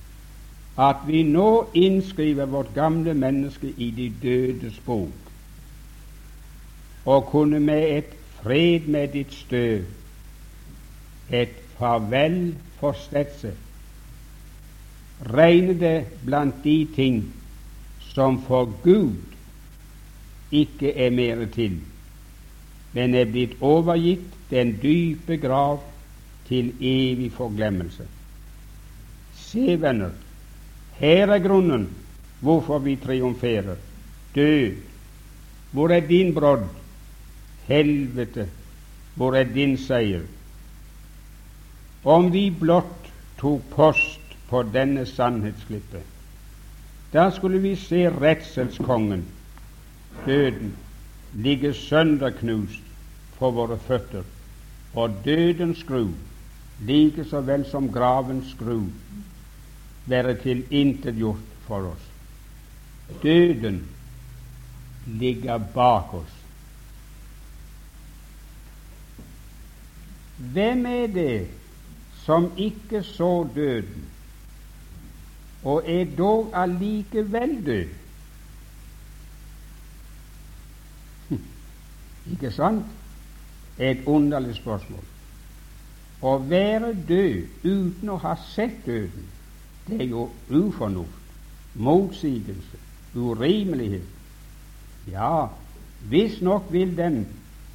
[0.79, 5.33] at vi nå innskriver vårt gamle menneske i de dødes bok,
[7.05, 9.85] og kunne med et fred med ditt støv,
[11.31, 13.59] et farvel for stetset,
[15.33, 17.23] regne det blant de ting
[18.13, 19.32] som for Gud
[20.53, 21.79] ikke er mere til,
[22.93, 25.81] men er blitt overgitt den dype grav
[26.49, 28.05] til evig forglemmelse.
[29.35, 30.13] Se, venner,
[31.01, 31.89] her er grunnen
[32.43, 33.77] hvorfor vi triumferer.
[34.35, 34.77] Død,
[35.71, 36.69] hvor er din brodd?
[37.67, 38.49] Helvete,
[39.15, 40.25] hvor er din seier?
[42.05, 46.03] Om vi blott tok post på denne sannhetsklippe,
[47.13, 49.25] da skulle vi se redselskongen,
[50.27, 50.77] døden,
[51.33, 52.83] ligger sønderknust
[53.39, 54.23] for våre føtter,
[54.95, 56.09] og dødens skru,
[56.87, 58.85] like så vel som gravens skru,
[60.07, 62.07] være tilintetgjort for oss.
[63.23, 63.83] Døden
[65.07, 66.39] ligger bak oss.
[70.53, 71.47] Hvem er det
[72.25, 74.07] som ikke så døden,
[75.65, 78.02] og er dog allikevel død?
[82.31, 82.85] Ikke sant?
[83.79, 85.05] Et underlig spørsmål.
[86.23, 89.25] Å være død uten å ha sett døden,
[89.89, 91.33] det er jo ufornuft,
[91.75, 92.79] motsigelse,
[93.15, 94.07] urimelighet.
[95.11, 95.49] Ja,
[96.11, 97.25] visstnok vil den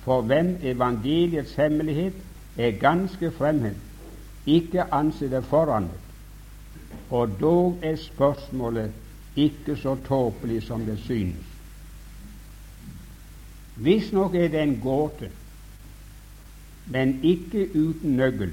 [0.06, 2.16] for hvem evangeliets hemmelighet
[2.58, 3.76] er ganske fremmed,
[4.45, 6.06] ikke anse det forandret.
[7.10, 8.91] Og dog er spørsmålet
[9.36, 11.57] ikke så tåpelig som det synes.
[13.78, 15.30] Visstnok er det en gåte,
[16.88, 18.51] men ikke uten nøkkel.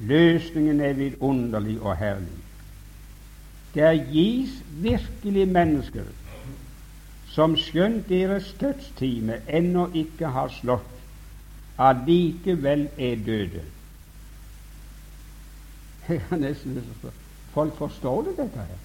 [0.00, 2.40] Løsningen er vidunderlig og herlig.
[3.74, 4.50] Der gis
[4.82, 6.04] virkelig mennesker
[7.34, 10.90] som skjønt deres dødstime ennå ikke har slått,
[11.78, 13.62] allikevel er døde.
[16.08, 16.78] Jeg har nesten
[17.54, 18.78] Folk forstår det, dette her?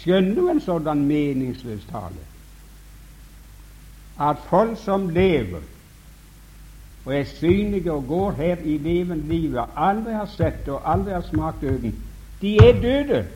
[0.00, 2.24] Skjønner du en sådan meningsløs tale?
[4.20, 5.60] At folk som lever
[7.04, 11.24] og er synlige og går her i levende livet, aldri har sett og aldri har
[11.28, 11.94] smakt døden,
[12.40, 13.26] de er døde.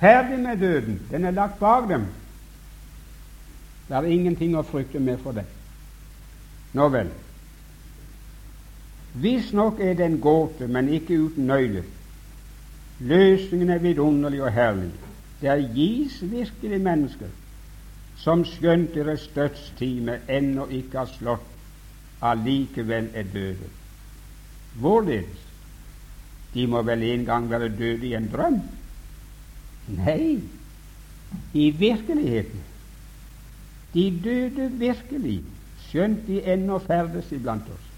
[0.00, 1.02] Ferdig med døden.
[1.10, 2.06] Den er lagt bak dem.
[3.88, 5.44] Det er ingenting å frykte mer for det.
[6.72, 7.12] Nå vel.
[9.14, 11.84] Visstnok er det en gåte, men ikke uten nøyle.
[13.00, 14.92] Løsningen er vidunderlig og herlig.
[15.40, 17.32] Der gis virkelig mennesker
[18.16, 21.48] som skjønt deres dødstime ennå ikke har slått,
[22.24, 23.70] allikevel er døde.
[24.80, 25.42] Hvorledes?
[26.54, 28.60] De må vel en gang være døde i en drøm?
[29.98, 30.38] Nei,
[31.52, 32.62] i virkeligheten.
[33.94, 35.42] De døde virkelig,
[35.88, 37.90] skjønt de ennå ferdes iblant oss.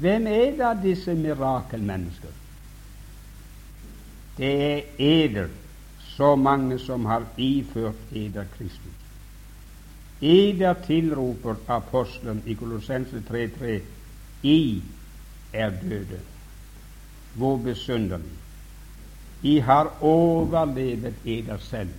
[0.00, 2.32] Hvem er da disse mirakelmennesker?
[4.36, 5.48] Det er eder,
[5.98, 8.92] så mange som har iført eder Kristus.
[10.20, 13.80] Eder tilroper apostelen i Kolossense 3.3
[14.42, 14.82] I
[15.52, 16.20] er døde.
[17.34, 18.32] Hvor besynderlig.
[19.42, 21.90] I har overlevet eder selv.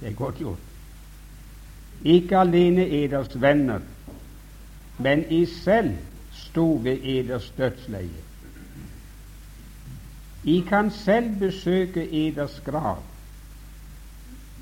[0.00, 0.58] Det er godt gjort.
[2.04, 3.80] Ikke alene eders venner,
[4.98, 5.94] men I selv
[6.32, 8.27] sto ved eders dødsleie.
[10.48, 13.02] I kan selv besøke eders grav.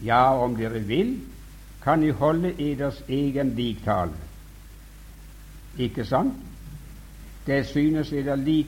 [0.05, 1.20] Ja, om dere vil,
[1.82, 4.18] kan I holde eders egen liktale.
[5.78, 6.34] Ikke sant?
[7.47, 8.66] Det synes eder lik,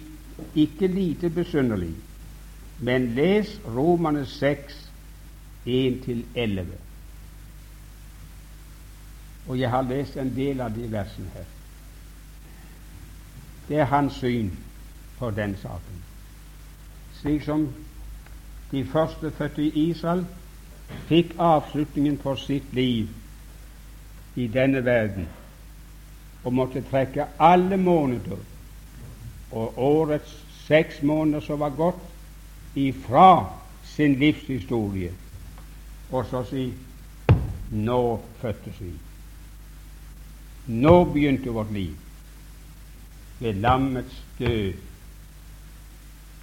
[0.54, 1.94] ikke lite besynderlig.
[2.78, 4.90] Men les Romane 6,
[5.66, 6.66] 1-11.
[9.48, 11.48] Og jeg har lest en del av de versene her.
[13.68, 14.52] Det er hans syn
[15.18, 16.04] på den saken.
[17.20, 17.68] Slik som
[18.70, 20.26] de første fødte i Israel
[21.08, 23.08] fikk avslutningen på sitt liv
[24.36, 25.26] i denne verden
[26.44, 28.38] og måtte trekke alle måneder
[29.50, 30.36] og årets
[30.68, 32.00] seks måneder som var gått,
[32.76, 33.48] ifra
[33.84, 35.12] sin livshistorie,
[36.10, 36.68] og så si
[37.72, 38.02] nå
[38.40, 38.92] fødtes vi.
[40.68, 41.96] Nå begynte vårt liv.
[43.40, 44.87] Ved lammets død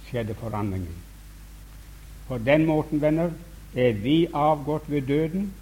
[0.08, 0.94] skjedde forandringen.
[2.28, 3.30] På den måten, venner,
[3.74, 5.52] er vi avgått ved døden,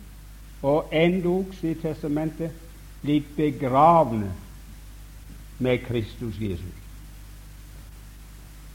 [0.63, 2.53] og endog, sier Testamentet,
[3.03, 4.31] blitt begravne
[5.59, 6.81] med Kristus Jesus,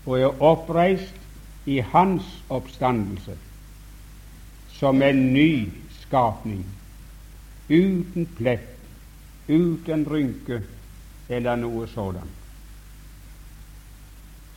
[0.06, 1.18] og er oppreist
[1.66, 3.38] i Hans oppstandelse
[4.80, 5.70] som en ny
[6.02, 6.66] skapning,
[7.70, 8.78] uten plett,
[9.50, 10.62] uten rynke
[11.30, 12.39] eller noe sådant.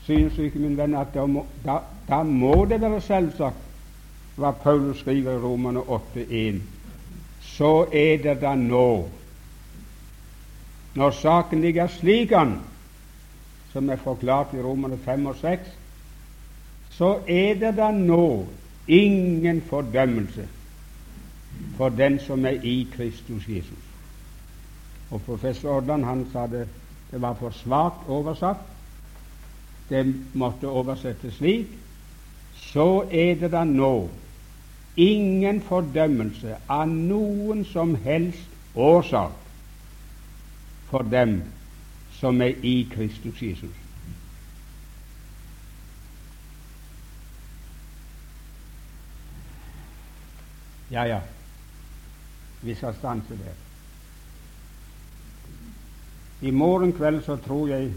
[0.04, 1.78] Synes ikke, min venn, at da må, da,
[2.08, 3.68] da må det være selvsagt
[4.36, 6.62] hva Paulus skriver i Romerne 8,1.
[7.42, 9.08] Så er det da nå,
[10.94, 12.56] når saken ligger slik an,
[13.72, 15.70] som er forklart i Romerne 5 og 6,
[16.90, 18.46] så er det da nå
[18.88, 20.48] ingen fordømmelse
[21.76, 23.84] for den som er i Kristus Jesus.
[25.10, 26.66] Og Professor Odland han sa det,
[27.10, 28.71] det var for svakt oversatt.
[29.92, 31.78] Det måtte oversettes slik
[32.72, 34.08] så er det da nå
[34.96, 39.36] ingen fordømmelse av noen som helst årsak
[40.88, 41.42] for dem
[42.16, 43.76] som er i Kristus Jesus.
[50.92, 51.20] Ja, ja,
[52.60, 53.60] vi skal stanse der.
[56.40, 57.92] I morgen kveld så tror jeg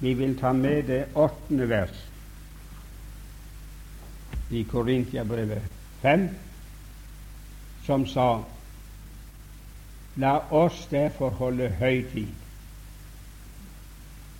[0.00, 2.06] vi vil ta med det åttende vers
[4.50, 5.62] i Korintiabrevet
[6.02, 6.28] 5,
[7.86, 8.42] som sa
[10.16, 12.34] La oss derfor holde høytid,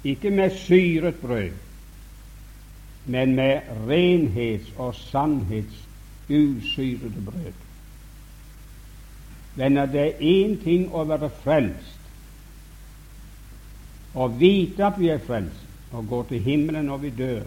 [0.04, 1.52] ikke med syret brød,
[3.04, 5.86] men med renhets- og sannhets
[6.28, 7.52] usyrede brød.
[9.54, 11.99] Venner, det er én ting å være frelst,
[14.14, 17.42] å vite at vi er frelst, og går til himmelen når vi dør.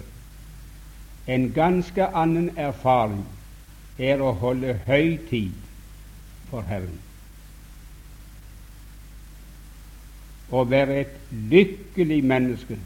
[1.27, 3.23] En ganske annen erfaring
[3.97, 5.53] er å holde høytid
[6.49, 6.99] for Herren.
[10.51, 12.77] Å være et lykkelig menneske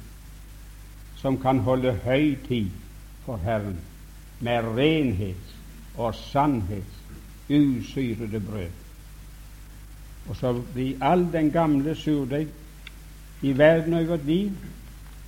[1.18, 2.70] som kan holde høytid
[3.26, 3.80] for Herren
[4.40, 5.56] med renhets-
[5.98, 7.02] og sannhets
[7.50, 8.72] usyrede brød.
[10.30, 12.48] Og så blir all den gamle surdeig
[13.42, 14.52] i verden og i vårt liv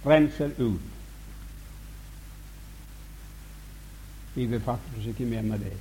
[0.06, 0.82] renser ut.
[4.36, 5.78] Vi befatter oss ikke mer med det.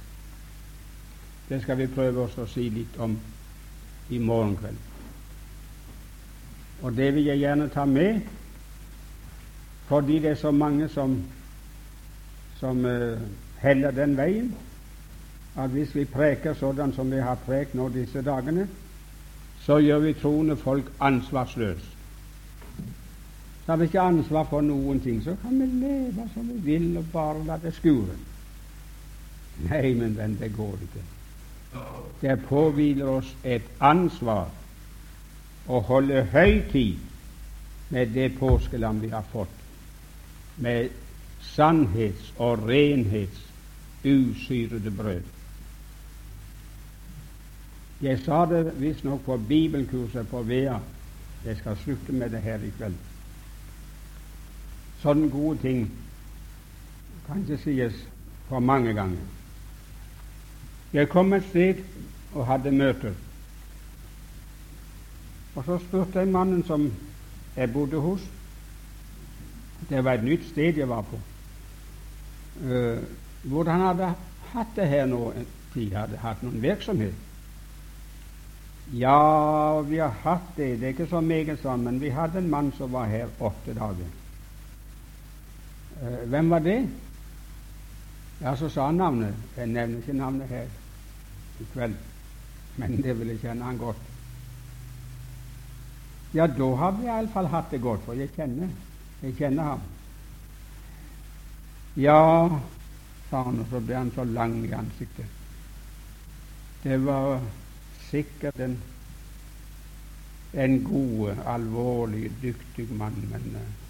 [1.48, 3.16] Det skal vi prøve oss å si litt om
[4.10, 4.80] i morgen kveld.
[6.82, 8.20] Og det vil jeg gjerne ta med,
[9.88, 11.16] fordi det er så mange som,
[12.58, 13.18] som uh,
[13.62, 14.50] heller den veien
[15.58, 18.68] at hvis vi preker sånn som vi har prekt nå disse dagene,
[19.64, 21.97] så gjør vi troende folk ansvarsløse.
[23.68, 27.04] Har vi ikke ansvar for noen ting, så kan vi leve som vi vil og
[27.12, 28.14] bare la det skure.
[29.68, 31.02] Nei, men venn, det går ikke.
[32.22, 34.48] Det påhviler oss et ansvar
[35.68, 36.96] å holde høytid
[37.92, 39.52] med det påskelam vi har fått,
[40.56, 40.88] med
[41.44, 43.44] sannhets- og renhets
[44.04, 45.28] usyrede brød.
[48.00, 50.80] Jeg sa det visstnok på bibelkurset på Vea.
[51.44, 52.96] Jeg skal slutte med det her i kveld.
[55.02, 55.84] Sånne gode ting
[57.26, 57.98] kan ikke sies
[58.48, 59.26] for mange ganger.
[60.92, 61.82] Jeg kom et sted
[62.34, 63.14] og hadde møter.
[65.54, 66.88] Og så spurte jeg mannen som
[67.56, 68.24] jeg bodde hos
[69.88, 71.16] Det var et nytt sted jeg var på.
[72.60, 72.98] Uh,
[73.42, 74.08] hvordan hadde
[74.52, 75.94] hatt det her nå en tid?
[75.94, 77.14] Hadde hatt noen virksomhet?
[78.92, 80.80] Ja, vi har hatt det.
[80.80, 83.76] Det er ikke så meget sånn, men vi hadde en mann som var her åtte
[83.76, 84.17] dager.
[86.02, 86.88] Uh, hvem var det?
[88.40, 89.34] Ja, så sa han navnet.
[89.56, 90.66] Jeg nevner ikke navnet her
[91.60, 91.96] i kveld,
[92.76, 94.04] men det vil jeg kjenne han godt.
[96.34, 98.68] Ja, da har vi iallfall hatt det godt, for jeg kjenner,
[99.22, 99.80] jeg kjenner ham.
[101.96, 102.20] Ja,
[103.30, 105.26] sa han, og så ble han så lang i ansiktet.
[106.84, 107.40] Det var
[108.06, 108.76] sikkert en,
[110.54, 113.87] en god, alvorlig, dyktig mann, men uh,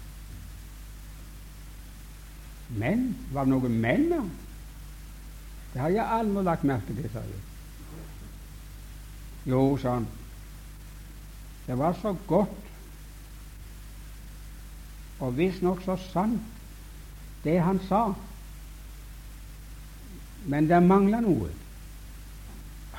[2.69, 3.17] Men?
[3.33, 4.29] Var det noen menn der?
[5.73, 7.45] Det har jeg aldri lagt merke til, sa jeg.
[9.49, 10.07] Jo, sa han,
[11.67, 12.69] det var så godt
[15.19, 16.41] og visstnok så sant,
[17.43, 18.13] det han sa.
[20.47, 21.49] Men det mangla noe.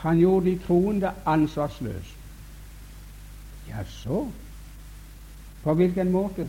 [0.04, 2.16] Han gjorde de troende ansvarsløse.
[3.68, 4.26] Jaså?
[5.62, 6.46] På hvilken måte?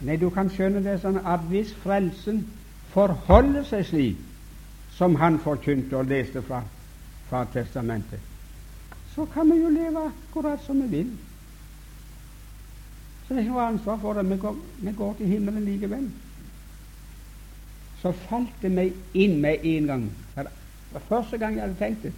[0.00, 2.44] Nei, du kan skjønne det sånn at hvis frelsen
[2.92, 4.20] forholder seg slik
[4.94, 6.62] som han forkynte og leste fra,
[7.28, 8.22] fra Testamentet,
[9.14, 11.10] så kan vi jo leve akkurat som vi vil.
[13.26, 14.24] Så det er ikke noe ansvar for det.
[14.30, 16.06] Vi går, vi går til himmelen likevel.
[17.98, 20.04] Så falt det meg inn med en gang.
[20.36, 20.46] Det
[20.92, 22.14] var første gang jeg hadde tenkt det.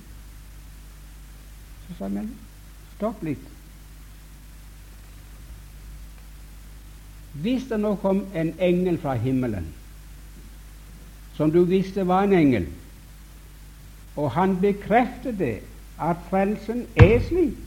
[1.86, 2.28] Så sa jeg, men
[2.94, 3.48] stopp litt.
[7.32, 9.66] Hvis det nå kom en engel fra himmelen,
[11.34, 12.66] som du visste var en engel,
[14.16, 15.60] og han bekreftet det,
[16.00, 17.58] at frelsen er slik,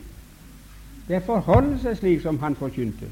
[1.08, 3.10] det forholder seg slik som han forkynte,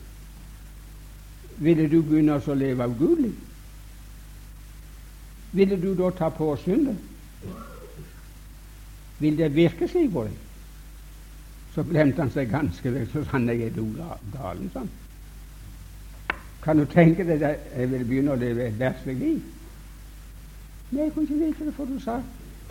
[1.61, 3.34] ville du begynne å leve avgudelig?
[5.52, 6.98] Ville du da ta på syndet?
[9.19, 10.40] Vil det virke slik på deg?
[11.76, 13.69] Så glemte han seg ganske vekk, så han er
[14.34, 14.72] galen.
[14.73, 14.90] Sånn.
[16.63, 19.41] Kan du tenke deg at jeg vil begynne å leve et verdslig liv?
[20.91, 22.21] Nei, jeg kunne ikke vite det, for du sa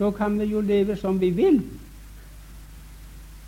[0.01, 1.59] da kan vi jo leve som vi vil.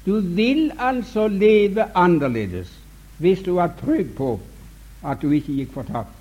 [0.07, 2.79] Du vil altså leve annerledes
[3.19, 4.41] hvis du er trygg på
[5.05, 6.13] at du ikke gikk fortapt.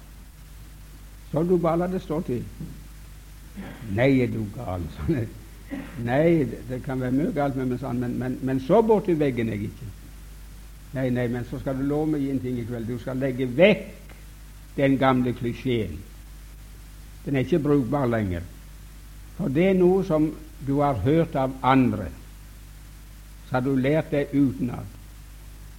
[1.31, 2.43] Så du bare la det stå til.
[3.95, 4.85] Nei, er du gal?
[6.05, 9.49] Nei, det kan være mye galt med meg sånn, men, men, men så borti veggen
[9.49, 9.89] er jeg ikke.
[10.93, 12.87] Nei, nei, men så skal du love meg en ting i kveld.
[12.87, 14.00] Du skal legge vekk
[14.75, 15.99] den gamle klisjeen.
[17.25, 18.41] Den er ikke brukbar lenger.
[19.37, 20.31] For det er noe som
[20.67, 22.07] du har hørt av andre.
[23.47, 24.97] Så har du lært det utenat.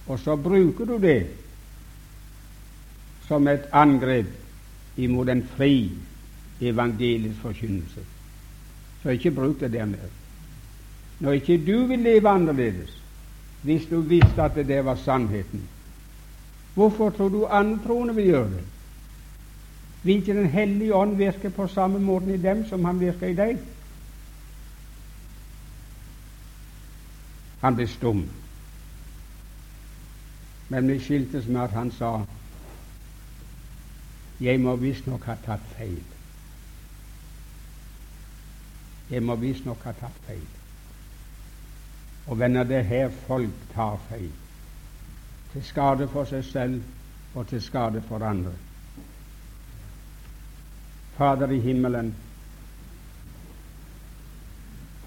[0.07, 1.27] Og så bruker du det
[3.27, 4.27] som et angrep
[4.97, 5.91] imot en fri
[6.61, 8.03] evangelisk forkynnelse.
[9.03, 10.11] Så ikke bruk det der mer.
[11.19, 12.91] Når ikke du vil leve annerledes,
[13.63, 15.61] hvis du visste at det der var sannheten,
[16.75, 18.63] hvorfor tror du andre troende vil gjøre det?
[20.03, 23.35] Vil ikke Den hellige ånd virke på samme måte i dem som han virker i
[23.35, 23.59] deg?
[27.61, 28.25] Han ble stum.
[30.69, 32.17] Men vi skiltes med at han sa
[34.43, 36.01] jeg må visstnok ha tatt feil.
[39.11, 40.43] Jeg må visstnok ha tatt feil.
[42.27, 44.31] Og venner, det er her folk tar feil.
[45.53, 46.81] Til skade for seg selv
[47.35, 48.51] og til skade for andre.
[51.17, 52.15] Fader i himmelen,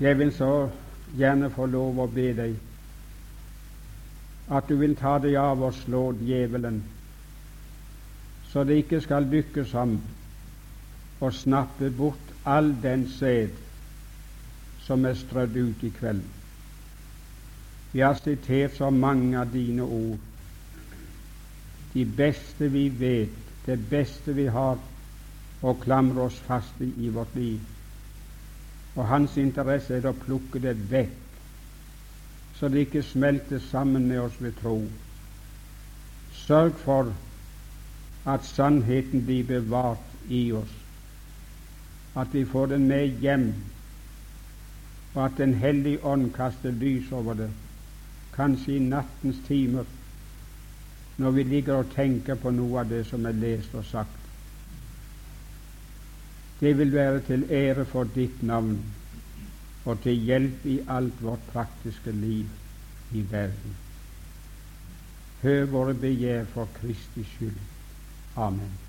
[0.00, 0.68] jeg vil så
[1.16, 2.56] gjerne få lov å be deg
[4.52, 6.82] at du vil ta deg av og slå djevelen,
[8.52, 9.96] så det ikke skal lykkes ham
[11.18, 13.56] å snappe bort all den sæd
[14.86, 16.22] som er strødd ut i kveld.
[17.92, 20.20] Vi har sitert så mange av dine ord,
[21.94, 23.34] de beste vi vet,
[23.66, 24.78] det beste vi har
[25.62, 27.60] å klamre oss fast i vårt liv.
[28.96, 31.22] Og hans interesse er å plukke det vekk,
[32.56, 34.78] så det ikke smelter sammen med oss ved tro.
[36.46, 37.12] Sørg for
[38.26, 40.76] at sannheten blir bevart i oss,
[42.16, 43.50] at vi får den med hjem
[45.16, 47.48] og at Den hellige ånd kaster lys over det,
[48.34, 49.84] kanskje i nattens timer,
[51.16, 54.25] når vi ligger og tenker på noe av det som er lest og sagt.
[56.60, 58.78] Det vil være til ære for ditt navn,
[59.84, 62.46] og til hjelp i alt vårt praktiske liv
[63.12, 63.76] i verden.
[65.42, 67.60] Hør våre begjær for Kristi skyld.
[68.36, 68.85] Amen.